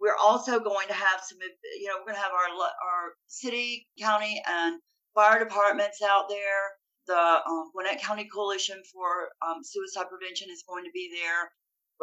[0.00, 1.38] we're also going to have some,
[1.80, 4.80] you know, we're going to have our our city, county, and
[5.14, 6.77] fire departments out there.
[7.08, 11.50] The um, Gwinnett County Coalition for um, Suicide Prevention is going to be there.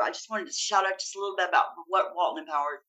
[0.03, 2.79] I just wanted to shout out just a little bit about what Walton Empowered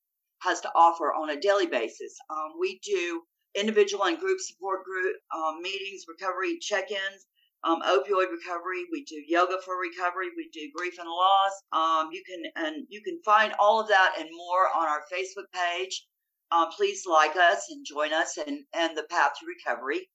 [0.41, 2.17] has to offer on a daily basis.
[2.29, 3.21] Um, we do
[3.53, 7.27] individual and group support group um, meetings, recovery check-ins,
[7.63, 8.85] um, opioid recovery.
[8.91, 10.29] We do yoga for recovery.
[10.35, 11.53] We do grief and loss.
[11.71, 15.45] Um, you can and you can find all of that and more on our Facebook
[15.53, 16.05] page.
[16.51, 20.09] Um, please like us and join us and and the path to recovery.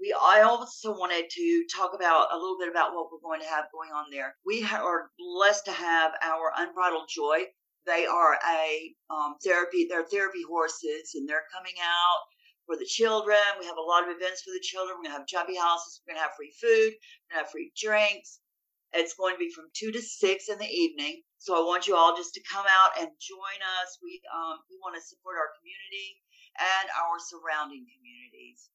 [0.00, 3.48] We I also wanted to talk about a little bit about what we're going to
[3.48, 4.34] have going on there.
[4.44, 7.46] We are blessed to have our unbridled joy.
[7.86, 9.86] They are a um, therapy.
[9.88, 12.22] They're therapy horses, and they're coming out
[12.66, 13.38] for the children.
[13.58, 14.96] We have a lot of events for the children.
[14.96, 16.00] We're going to have jumpy houses.
[16.02, 16.94] We're going to have free food.
[16.94, 18.38] We're to have free drinks.
[18.92, 21.22] It's going to be from two to six in the evening.
[21.38, 23.98] So I want you all just to come out and join us.
[24.02, 26.20] We um, we want to support our community
[26.60, 28.68] and our surrounding communities.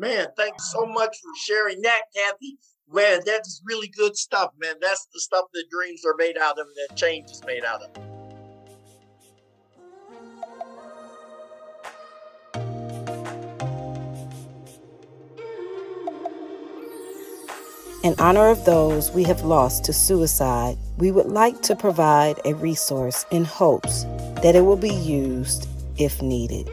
[0.00, 2.56] Man, thanks so much for sharing that, Kathy.
[2.88, 4.76] Man, that's really good stuff, man.
[4.80, 7.90] That's the stuff that dreams are made out of, that change is made out of.
[18.04, 22.54] In honor of those we have lost to suicide, we would like to provide a
[22.54, 24.04] resource in hopes
[24.44, 26.70] that it will be used if needed.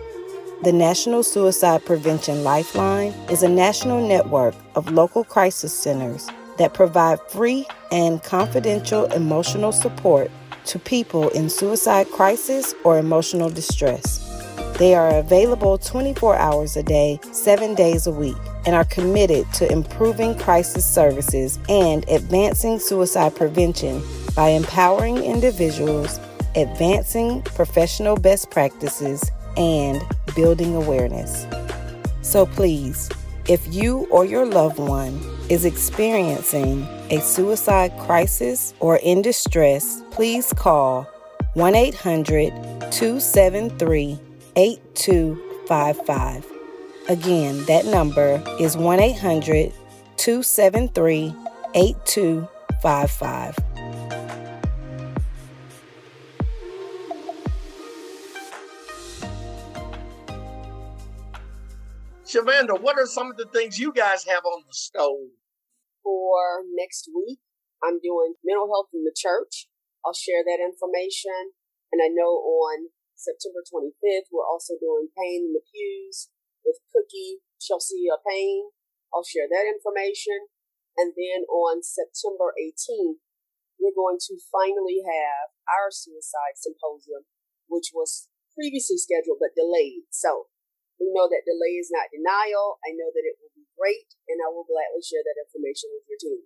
[0.66, 7.20] The National Suicide Prevention Lifeline is a national network of local crisis centers that provide
[7.30, 10.32] free and confidential emotional support
[10.66, 14.28] to people in suicide crisis or emotional distress.
[14.80, 18.36] They are available 24 hours a day, 7 days a week
[18.66, 24.01] and are committed to improving crisis services and advancing suicide prevention
[24.36, 26.20] by empowering individuals,
[26.55, 30.01] advancing professional best practices, and
[30.36, 31.45] building awareness.
[32.21, 33.09] So please,
[33.47, 35.19] if you or your loved one
[35.49, 41.07] is experiencing a suicide crisis or in distress, please call
[41.53, 42.51] 1 800
[42.91, 44.19] 273
[44.55, 46.55] 8255
[47.07, 49.71] Again, that number is 1 800
[50.17, 51.36] 273
[51.75, 53.64] 8255.
[62.36, 65.31] Shavanda, what are some of the things you guys have on the stove?
[66.03, 67.39] For next week,
[67.79, 69.71] I'm doing mental health in the church.
[70.03, 71.55] I'll share that information.
[71.95, 76.27] And I know on September 25th, we're also doing Pain in the Pews
[76.67, 78.67] with Cookie Chelsea Payne.
[79.15, 80.51] I'll share that information.
[80.99, 83.23] And then on September 18th,
[83.79, 87.31] we're going to finally have our suicide symposium,
[87.71, 90.11] which was previously scheduled but delayed.
[90.11, 90.51] So
[91.00, 92.80] we know that delay is not denial.
[92.88, 96.08] I know that it will be great, and I will gladly share that information with
[96.08, 96.43] your team.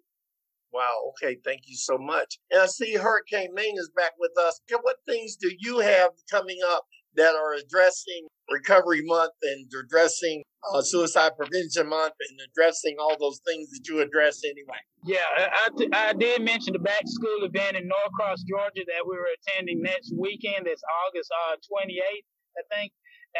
[0.71, 1.13] Wow.
[1.13, 1.37] Okay.
[1.43, 2.37] Thank you so much.
[2.51, 4.61] And I see Hurricane Maine is back with us.
[4.81, 6.85] What things do you have coming up
[7.15, 13.41] that are addressing Recovery Month and addressing uh, Suicide Prevention Month and addressing all those
[13.47, 14.77] things that you address anyway?
[15.05, 15.69] Yeah, I,
[16.09, 20.13] I did mention the back school event in Norcross, Georgia that we were attending next
[20.15, 20.67] weekend.
[20.67, 22.91] That's August uh, 28th, I think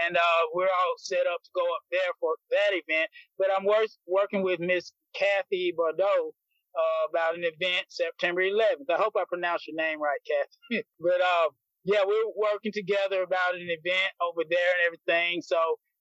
[0.06, 3.10] and uh, we're all set up to go up there for that event.
[3.38, 6.34] But I'm work, working with Miss Kathy Bordeaux
[6.76, 8.90] uh, about an event September 11th.
[8.90, 10.84] I hope I pronounced your name right, Kathy.
[11.00, 11.50] but uh,
[11.86, 15.42] yeah, we're working together about an event over there and everything.
[15.42, 15.58] So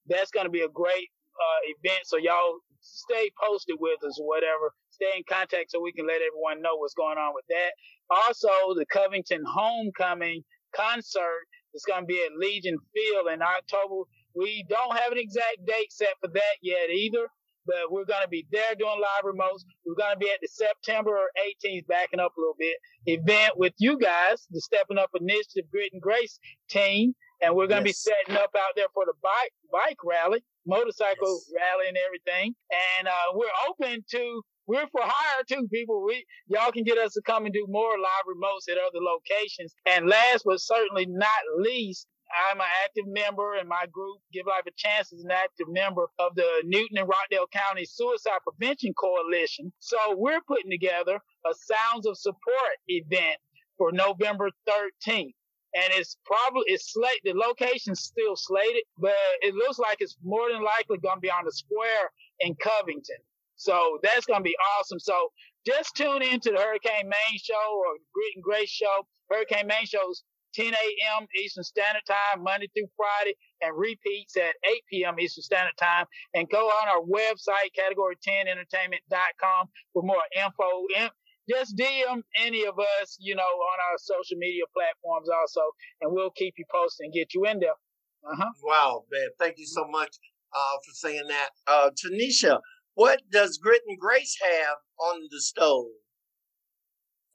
[0.06, 1.08] that's going to be a great
[1.38, 2.02] uh, event.
[2.04, 4.72] So y'all stay posted with us or whatever.
[4.90, 7.72] Stay in contact so we can let everyone know what's going on with that.
[8.10, 10.42] Also, the Covington Homecoming
[10.74, 14.08] concert is going to be at Legion Field in October.
[14.34, 17.28] We don't have an exact date set for that yet either
[17.68, 19.62] but we're going to be there doing live remotes.
[19.86, 23.74] We're going to be at the September 18th, backing up a little bit, event with
[23.78, 26.40] you guys, the Stepping Up Initiative Grit and Grace
[26.70, 27.14] team.
[27.42, 28.04] And we're going to yes.
[28.04, 31.52] be setting up out there for the bike, bike rally, motorcycle yes.
[31.54, 32.54] rally and everything.
[32.98, 36.04] And, uh, we're open to, we're for hire too, people.
[36.04, 39.74] We, y'all can get us to come and do more live remotes at other locations.
[39.86, 42.06] And last but certainly not least,
[42.50, 46.08] I'm an active member in my group, Give Life a Chance, is an active member
[46.18, 49.72] of the Newton and Rockdale County Suicide Prevention Coalition.
[49.78, 53.38] So we're putting together a Sounds of Support event
[53.78, 55.34] for November 13th.
[55.74, 60.50] And it's probably, it's slated, the location's still slated, but it looks like it's more
[60.52, 62.10] than likely going to be on the square
[62.40, 63.16] in Covington.
[63.58, 64.98] So that's going to be awesome.
[64.98, 65.30] So
[65.66, 69.06] just tune in to the Hurricane Main show or Grit and Grace show.
[69.30, 70.22] Hurricane Main shows
[70.54, 71.26] 10 a.m.
[71.36, 75.20] Eastern Standard Time, Monday through Friday, and repeats at 8 p.m.
[75.20, 76.06] Eastern Standard Time.
[76.34, 81.10] And go on our website, category10entertainment.com, for more info.
[81.50, 85.60] Just DM any of us, you know, on our social media platforms also,
[86.00, 87.76] and we'll keep you posted and get you in there.
[88.24, 88.50] Uh-huh.
[88.62, 89.28] Wow, man.
[89.38, 90.14] Thank you so much
[90.52, 91.50] uh, for saying that.
[91.66, 92.60] Uh, Tanisha,
[92.98, 95.94] what does Grit and Grace have on the stove?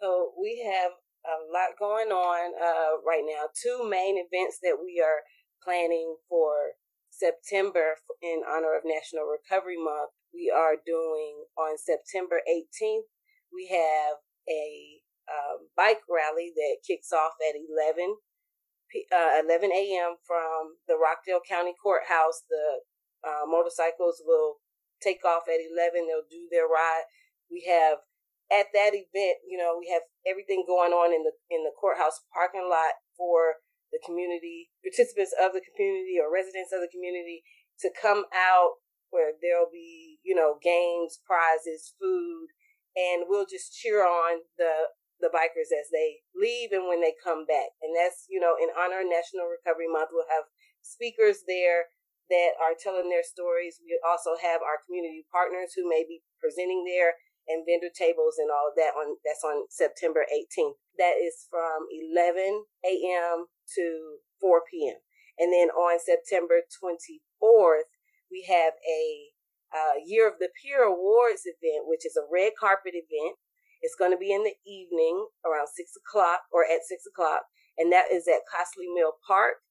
[0.01, 0.91] So we have
[1.23, 3.47] a lot going on uh, right now.
[3.55, 5.23] Two main events that we are
[5.63, 6.75] planning for
[7.09, 10.11] September in honor of National Recovery Month.
[10.33, 13.07] We are doing on September 18th.
[13.55, 14.19] We have
[14.51, 14.99] a
[15.31, 18.19] um, bike rally that kicks off at 11
[19.15, 20.19] uh, 11 a.m.
[20.27, 22.43] from the Rockdale County Courthouse.
[22.51, 22.83] The
[23.23, 24.59] uh, motorcycles will
[25.03, 26.07] take off at 11.
[26.07, 27.05] They'll do their ride.
[27.51, 27.99] We have
[28.51, 32.23] at that event, you know, we have everything going on in the in the courthouse
[32.31, 37.45] parking lot for the community participants of the community or residents of the community
[37.79, 38.81] to come out
[39.13, 42.49] where there'll be, you know, games, prizes, food,
[42.97, 47.45] and we'll just cheer on the the bikers as they leave and when they come
[47.45, 47.71] back.
[47.79, 50.49] And that's, you know, in honor of National Recovery Month, we'll have
[50.81, 51.93] speakers there
[52.33, 53.77] that are telling their stories.
[53.85, 58.49] We also have our community partners who may be presenting there and vendor tables and
[58.49, 60.81] all of that on that's on September 18th.
[60.97, 63.45] That is from 11 a.m.
[63.77, 63.85] to
[64.41, 64.97] 4 p.m.
[65.37, 67.93] And then on September 24th,
[68.33, 69.33] we have a
[69.73, 73.37] uh, Year of the Peer Awards event, which is a red carpet event.
[73.81, 77.45] It's going to be in the evening around six o'clock or at six o'clock,
[77.77, 79.61] and that is at Costley Mill Park.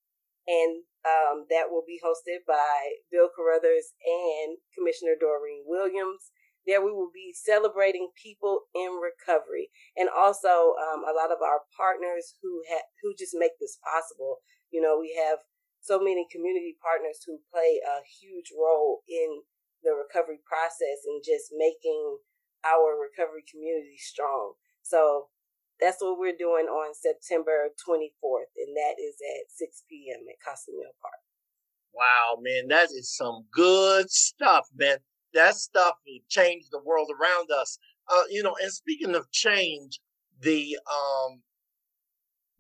[0.47, 6.31] And um, that will be hosted by Bill Carruthers and Commissioner Doreen Williams.
[6.67, 11.67] There we will be celebrating people in recovery and also um, a lot of our
[11.75, 14.47] partners who ha- who just make this possible.
[14.71, 15.43] You know, we have
[15.83, 19.43] so many community partners who play a huge role in
[19.83, 22.23] the recovery process and just making
[22.63, 24.55] our recovery community strong.
[24.83, 25.35] So
[25.83, 30.22] that's what we're doing on September 24th, and that is at 6 p.m.
[30.30, 31.20] at Costley Mill Park.
[31.93, 34.99] Wow, man, that is some good stuff, man
[35.35, 37.78] that stuff will change the world around us.
[38.11, 40.01] Uh, you know, and speaking of change,
[40.41, 41.41] the um,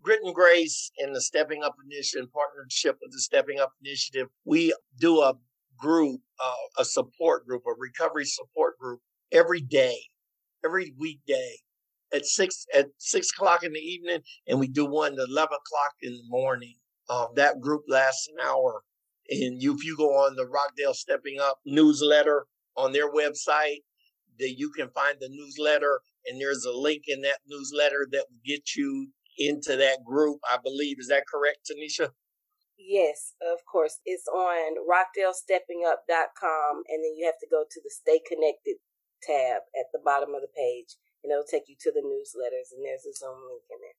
[0.02, 4.74] Grit and Grace and the Stepping Up Initiative, partnership with the Stepping Up Initiative, we
[5.00, 5.34] do a
[5.76, 9.00] group, uh, a support group, a recovery support group
[9.32, 9.98] every day,
[10.64, 11.56] every weekday
[12.12, 15.94] at six at six o'clock in the evening, and we do one at eleven o'clock
[16.02, 16.74] in the morning.
[17.08, 18.82] Uh, that group lasts an hour,
[19.28, 22.46] and you, if you go on the Rockdale Stepping Up newsletter
[22.76, 23.82] on their website,
[24.38, 28.40] that you can find the newsletter, and there's a link in that newsletter that will
[28.44, 29.08] get you
[29.38, 30.38] into that group.
[30.50, 32.10] I believe is that correct, Tanisha?
[32.78, 34.00] Yes, of course.
[34.04, 38.76] It's on rockdalesteppingup.com, and then you have to go to the Stay Connected
[39.22, 42.84] tab at the bottom of the page, and it'll take you to the newsletters, and
[42.84, 43.98] there's a Zoom link in there.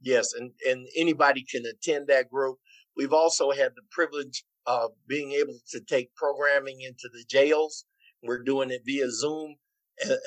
[0.00, 2.58] Yes, and, and anybody can attend that group.
[2.96, 7.84] We've also had the privilege of being able to take programming into the jails.
[8.22, 9.56] We're doing it via Zoom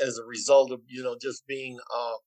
[0.04, 2.18] as a result of, you know, just being uh,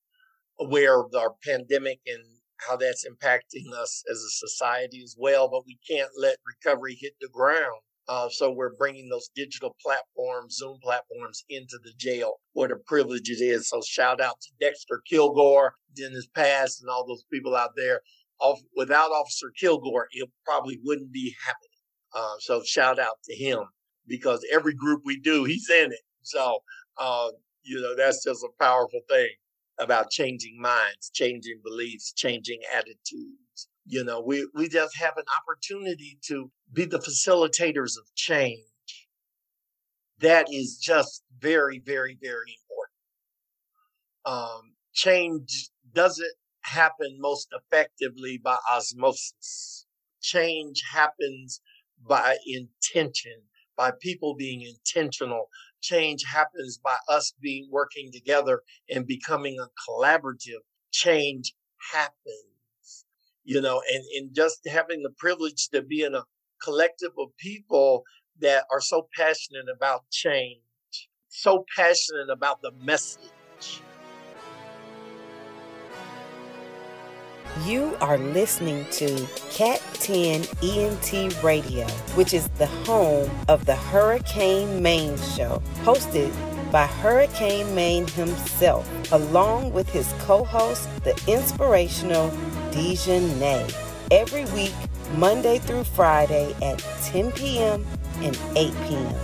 [0.60, 2.22] aware of our pandemic and
[2.66, 5.48] how that's impacting us as a society as well.
[5.48, 7.80] But we can't let recovery hit the ground.
[8.08, 12.40] Uh, so we're bringing those digital platforms, Zoom platforms, into the jail.
[12.54, 13.68] What a privilege it is.
[13.68, 18.00] So shout out to Dexter Kilgore, Dennis Pass, and all those people out there.
[18.40, 21.68] Off, without Officer Kilgore, it probably wouldn't be happening.
[22.14, 23.58] Uh, so shout out to him
[24.06, 26.00] because every group we do, he's in it.
[26.22, 26.60] So,
[26.96, 27.28] uh,
[27.62, 29.28] you know, that's just a powerful thing
[29.78, 33.47] about changing minds, changing beliefs, changing attitudes.
[33.90, 38.60] You know, we, we just have an opportunity to be the facilitators of change.
[40.20, 42.98] That is just very, very, very important.
[44.26, 49.86] Um, change doesn't happen most effectively by osmosis.
[50.20, 51.62] Change happens
[52.06, 53.40] by intention,
[53.74, 55.46] by people being intentional.
[55.80, 60.60] Change happens by us being working together and becoming a collaborative.
[60.90, 61.54] Change
[61.92, 62.57] happens,
[63.48, 66.22] you know, and, and just having the privilege to be in a
[66.62, 68.02] collective of people
[68.40, 70.60] that are so passionate about change,
[71.30, 73.80] so passionate about the message.
[77.64, 81.86] You are listening to Cat 10 ENT Radio,
[82.16, 86.34] which is the home of the Hurricane Maine Show, hosted
[86.70, 92.30] by Hurricane Maine himself, along with his co host, the inspirational
[92.78, 93.74] Dejanay,
[94.12, 94.72] every week,
[95.16, 97.84] Monday through Friday at 10 p.m.
[98.20, 99.14] and 8 p.m.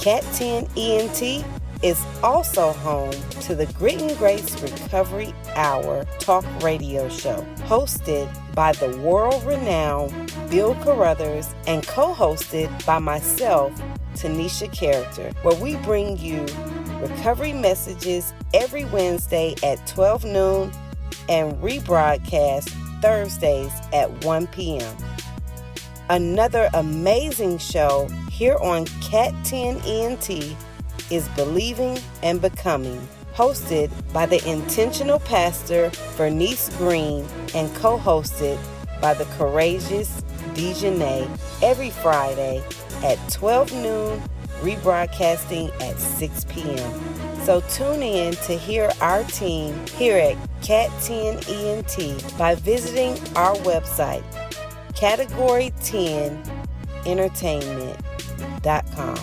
[0.00, 1.44] Cat 10 ENT
[1.84, 3.12] is also home
[3.42, 10.12] to the Grit and Grace Recovery Hour talk radio show, hosted by the world renowned
[10.50, 13.72] Bill Carruthers and co hosted by myself,
[14.14, 16.44] Tanisha Character, where we bring you
[17.00, 20.72] recovery messages every Wednesday at 12 noon
[21.28, 24.96] and rebroadcast Thursdays at 1 p.m.
[26.10, 30.30] Another amazing show here on Cat 10 ENT
[31.10, 38.58] is Believing and Becoming, hosted by the intentional pastor Bernice Green and co hosted
[39.00, 40.22] by the courageous
[40.54, 41.28] Dejanay
[41.62, 42.62] every Friday
[43.02, 44.22] at 12 noon,
[44.60, 47.13] rebroadcasting at 6 p.m.
[47.44, 53.54] So tune in to hear our team here at Cat 10 ENT by visiting our
[53.56, 54.24] website,
[54.94, 56.42] category 10
[57.04, 59.18] entertainment.com.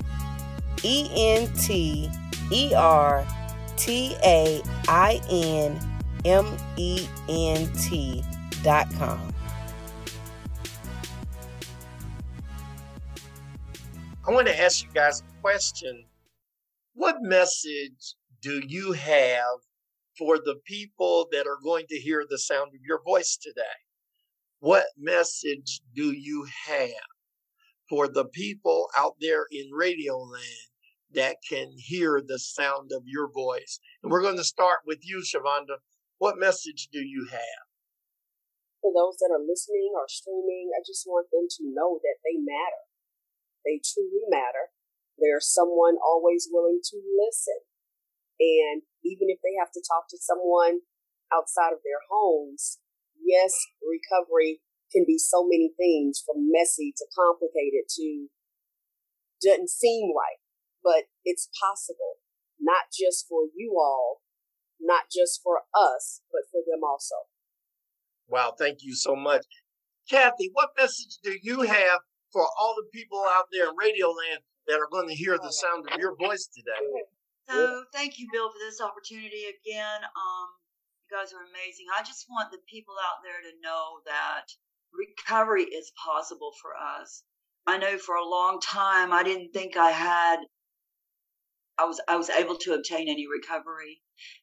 [6.25, 8.23] E-N-T-E-R-T-A-I-N-M-E-N-T
[8.63, 9.35] dot com.
[14.27, 16.05] I want to ask you guys a question.
[16.95, 19.59] What message do you have
[20.17, 23.63] for the people that are going to hear the sound of your voice today?
[24.61, 26.89] What message do you have
[27.89, 30.45] for the people out there in radio land
[31.15, 33.81] that can hear the sound of your voice?
[34.03, 35.79] And we're going to start with you, Shavonda.
[36.23, 37.67] What message do you have?
[38.79, 42.39] For those that are listening or streaming, I just want them to know that they
[42.39, 42.87] matter.
[43.67, 44.71] They truly matter.
[45.19, 47.67] There's someone always willing to listen.
[48.39, 50.87] And even if they have to talk to someone
[51.35, 52.79] outside of their homes,
[53.19, 53.51] yes,
[53.83, 54.63] recovery
[54.95, 58.31] can be so many things from messy to complicated to
[59.43, 60.39] doesn't seem right,
[60.87, 62.23] but it's possible,
[62.63, 64.23] not just for you all,
[64.93, 67.17] not just for us, but for them also.
[68.29, 69.45] Wow, thank you so much.
[70.09, 72.01] Kathy, what message do you have
[72.33, 75.53] for all the people out there in Radio Land that are going to hear the
[75.53, 76.85] sound of your voice today?
[77.49, 80.01] So thank you, Bill, for this opportunity again.
[80.05, 80.47] Um,
[81.01, 81.87] you guys are amazing.
[81.97, 84.47] I just want the people out there to know that
[84.93, 87.25] recovery is possible for us.
[87.67, 90.39] I know for a long time I didn't think I had
[91.83, 94.01] I was I was able to obtain any recovery.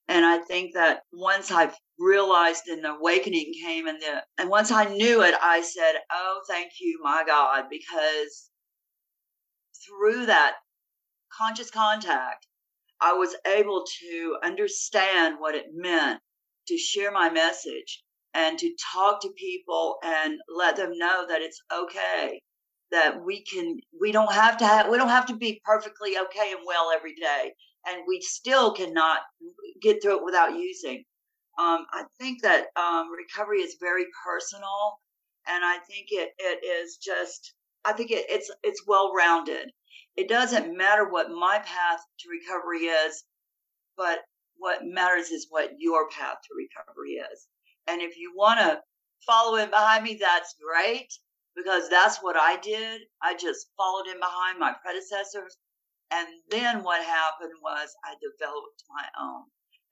[0.10, 4.72] And I think that once I realized and the awakening came and the and once
[4.72, 8.50] I knew it, I said, Oh, thank you, my God, because
[9.86, 10.56] through that
[11.38, 12.46] conscious contact,
[13.00, 16.20] I was able to understand what it meant
[16.68, 21.62] to share my message and to talk to people and let them know that it's
[21.74, 22.42] okay
[22.92, 26.52] that we can we don't have to have we don't have to be perfectly okay
[26.52, 27.54] and well every day
[27.88, 29.20] and we still cannot
[29.82, 31.04] get through it without using.
[31.60, 35.00] Um, i think that um, recovery is very personal
[35.48, 37.54] and i think it, it is just
[37.86, 39.72] i think it, it's it's well rounded
[40.16, 43.24] it doesn't matter what my path to recovery is
[43.98, 44.20] but
[44.60, 47.48] what matters is what your path to recovery is.
[47.88, 48.82] And if you want to
[49.26, 51.12] follow in behind me that's great
[51.62, 53.02] because that's what I did.
[53.22, 55.58] I just followed in behind my predecessors.
[56.12, 59.44] And then what happened was I developed my own.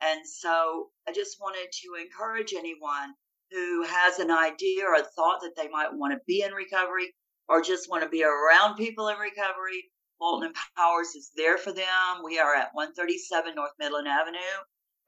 [0.02, 3.14] And so I just wanted to encourage anyone
[3.52, 7.14] who has an idea or a thought that they might want to be in recovery
[7.48, 9.92] or just want to be around people in recovery.
[10.20, 12.24] Walton Empowers is there for them.
[12.24, 14.38] We are at 137 North Midland Avenue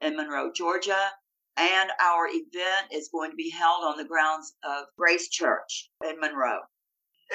[0.00, 1.10] in Monroe, Georgia.
[1.60, 6.18] And our event is going to be held on the grounds of Grace Church in
[6.18, 6.60] Monroe.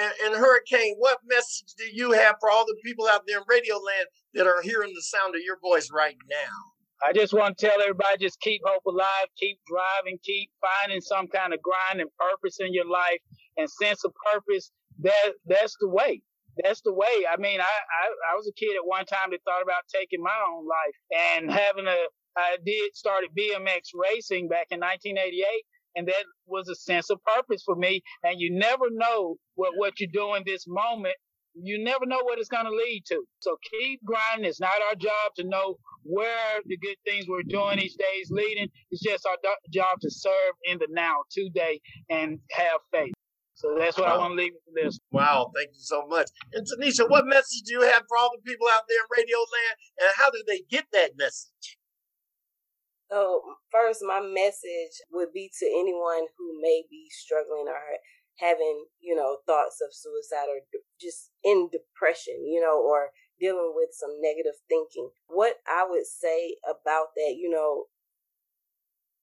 [0.00, 3.44] And, and, Hurricane, what message do you have for all the people out there in
[3.48, 7.06] Radio Land that are hearing the sound of your voice right now?
[7.06, 11.28] I just want to tell everybody just keep hope alive, keep driving, keep finding some
[11.28, 13.20] kind of grind and purpose in your life
[13.56, 14.72] and sense of purpose.
[15.00, 16.22] That that's the way.
[16.64, 17.28] That's the way.
[17.30, 20.22] I mean, I, I, I was a kid at one time that thought about taking
[20.22, 20.96] my own life
[21.36, 22.06] and having a
[22.36, 25.46] I did started BMX racing back in 1988,
[25.96, 28.02] and that was a sense of purpose for me.
[28.22, 31.14] And you never know what what you're doing this moment.
[31.54, 33.24] You never know what it's going to lead to.
[33.40, 34.44] So keep grinding.
[34.44, 38.30] It's not our job to know where the good things we're doing each day is
[38.30, 38.68] leading.
[38.90, 41.80] It's just our do- job to serve in the now, today,
[42.10, 43.14] and have faith.
[43.54, 44.16] So that's what wow.
[44.16, 44.98] I want to leave with this.
[45.12, 46.28] Wow, thank you so much.
[46.52, 49.38] And Tanisha, what message do you have for all the people out there in Radio
[49.38, 51.78] Land, and how do they get that message?
[53.10, 58.02] So, first, my message would be to anyone who may be struggling or
[58.38, 60.60] having, you know, thoughts of suicide or
[61.00, 65.10] just in depression, you know, or dealing with some negative thinking.
[65.28, 67.84] What I would say about that, you know,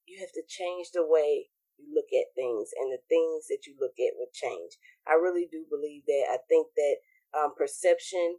[0.06, 3.76] you have to change the way you look at things and the things that you
[3.80, 4.78] look at would change.
[5.08, 6.26] I really do believe that.
[6.32, 6.96] I think that
[7.36, 8.38] um, perception,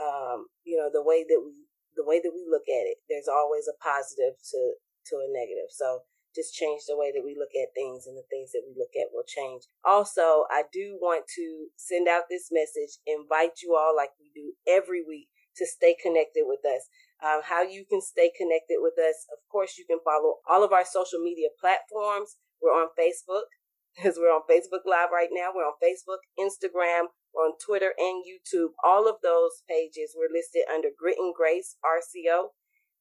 [0.00, 1.69] um, you know, the way that we
[2.00, 4.80] the way that we look at it, there's always a positive to
[5.12, 5.68] to a negative.
[5.68, 8.72] So just change the way that we look at things and the things that we
[8.72, 9.66] look at will change.
[9.84, 14.54] Also, I do want to send out this message, invite you all like we do
[14.64, 15.28] every week
[15.58, 16.86] to stay connected with us.
[17.20, 19.26] Um, how you can stay connected with us.
[19.28, 22.38] Of course, you can follow all of our social media platforms.
[22.62, 23.50] We're on Facebook
[23.96, 25.50] because we're on Facebook Live right now.
[25.50, 28.72] We're on Facebook, Instagram, on Twitter and YouTube.
[28.84, 32.50] All of those pages were listed under Grit and Grace RCO.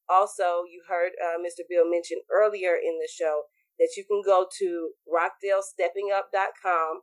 [0.09, 1.61] Also, you heard uh, Mr.
[1.69, 3.43] Bill mention earlier in the show
[3.77, 7.01] that you can go to rockdalesteppingup.com.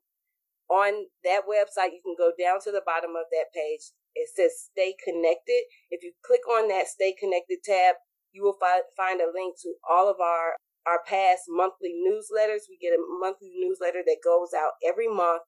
[0.68, 3.94] On that website, you can go down to the bottom of that page.
[4.16, 5.70] It says Stay Connected.
[5.90, 7.96] If you click on that Stay Connected tab,
[8.32, 10.56] you will fi- find a link to all of our
[10.86, 12.70] our past monthly newsletters.
[12.70, 15.42] We get a monthly newsletter that goes out every month.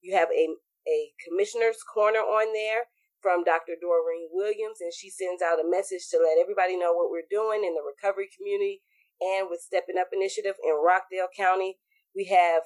[0.00, 0.54] You have a
[0.86, 2.86] a commissioner's corner on there
[3.20, 3.74] from Dr.
[3.74, 7.66] Doreen Williams, and she sends out a message to let everybody know what we're doing
[7.66, 8.82] in the recovery community
[9.20, 11.78] and with Stepping Up Initiative in Rockdale County.
[12.14, 12.62] We have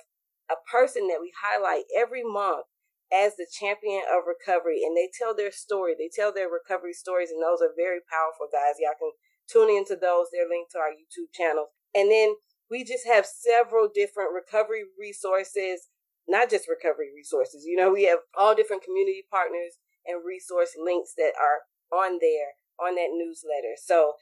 [0.51, 2.66] a person that we highlight every month
[3.11, 5.95] as the champion of recovery, and they tell their story.
[5.99, 8.79] They tell their recovery stories, and those are very powerful, guys.
[8.79, 9.11] Y'all can
[9.51, 10.31] tune into those.
[10.31, 11.75] They're linked to our YouTube channel.
[11.95, 12.35] And then
[12.71, 15.91] we just have several different recovery resources,
[16.31, 17.66] not just recovery resources.
[17.66, 19.76] You know, we have all different community partners
[20.07, 23.74] and resource links that are on there on that newsletter.
[23.76, 24.14] So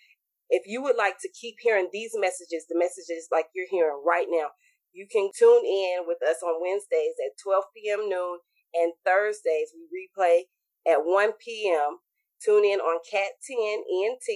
[0.48, 4.26] if you would like to keep hearing these messages, the messages like you're hearing right
[4.28, 4.56] now,
[4.92, 8.09] you can tune in with us on Wednesdays at 12 p.m.
[8.09, 8.40] noon
[8.74, 10.48] and Thursdays we replay
[10.90, 11.98] at 1 p.m.
[12.42, 14.28] Tune in on Cat 10 ENT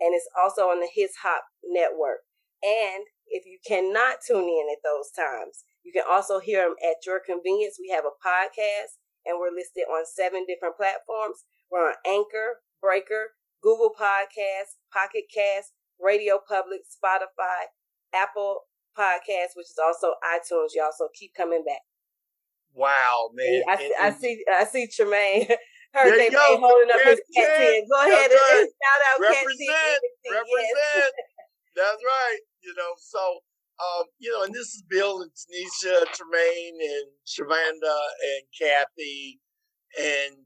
[0.00, 2.26] and it's also on the His Hop network.
[2.62, 7.04] And if you cannot tune in at those times, you can also hear them at
[7.06, 7.76] your convenience.
[7.78, 11.44] We have a podcast and we're listed on seven different platforms.
[11.70, 17.70] We're on Anchor, Breaker, Google Podcasts, Pocket Cast, Radio Public, Spotify,
[18.14, 18.62] Apple
[18.98, 20.72] Podcasts, which is also iTunes.
[20.74, 21.80] Y'all, so keep coming back.
[22.74, 23.62] Wow, man!
[23.70, 25.46] I, see, I see, I see Tremaine.
[25.94, 26.42] There Heard they go.
[26.58, 27.86] holding up his cat ten.
[27.86, 29.46] Go ahead and, and shout out cat ten.
[29.46, 30.34] represent, Yes.
[30.34, 31.14] represent.
[31.78, 32.40] That's right.
[32.66, 33.22] You know, so
[33.80, 39.40] um, you know, and this is Bill and Tanisha, Tremaine, and Shavanda, and Kathy,
[40.00, 40.36] and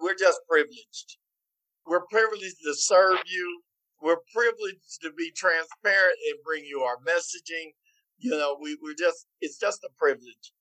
[0.00, 1.18] we're just privileged.
[1.86, 3.62] We're privileged to serve you.
[4.02, 7.72] We're privileged to be transparent and bring you our messaging.
[8.18, 10.52] You know, we, we're just, it's just a privilege.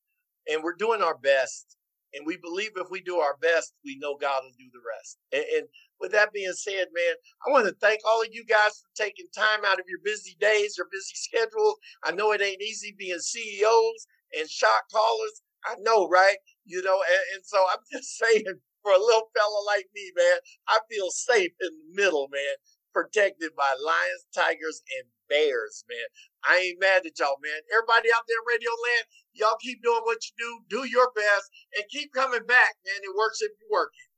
[0.50, 1.78] And we're doing our best.
[2.14, 5.20] And we believe if we do our best, we know God will do the rest.
[5.32, 5.68] And, and
[6.00, 9.28] with that being said, man, I want to thank all of you guys for taking
[9.36, 11.76] time out of your busy days, your busy schedules.
[12.04, 15.42] I know it ain't easy being CEOs and shot callers.
[15.66, 16.38] I know, right?
[16.66, 20.40] You know, and, and so I'm just saying, for a little fella like me, man,
[20.68, 22.56] I feel safe in the middle, man,
[22.94, 26.08] protected by lions, tigers, and bears, man.
[26.48, 27.60] I ain't mad at y'all, man.
[27.76, 31.52] Everybody out there in Radio Land, y'all keep doing what you do, do your best,
[31.76, 33.04] and keep coming back, man.
[33.04, 34.10] It works if you work it.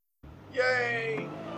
[0.58, 1.51] Yay!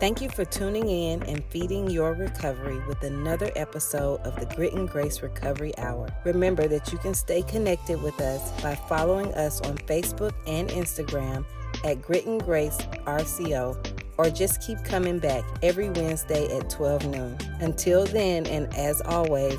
[0.00, 4.72] Thank you for tuning in and feeding your recovery with another episode of the Grit
[4.72, 6.08] and Grace Recovery Hour.
[6.24, 11.44] Remember that you can stay connected with us by following us on Facebook and Instagram
[11.84, 12.76] at Grit and Grace
[13.06, 13.76] RCO
[14.18, 17.36] or just keep coming back every Wednesday at 12 noon.
[17.58, 19.58] Until then, and as always,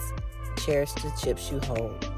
[0.66, 2.10] cherish the chips you hold.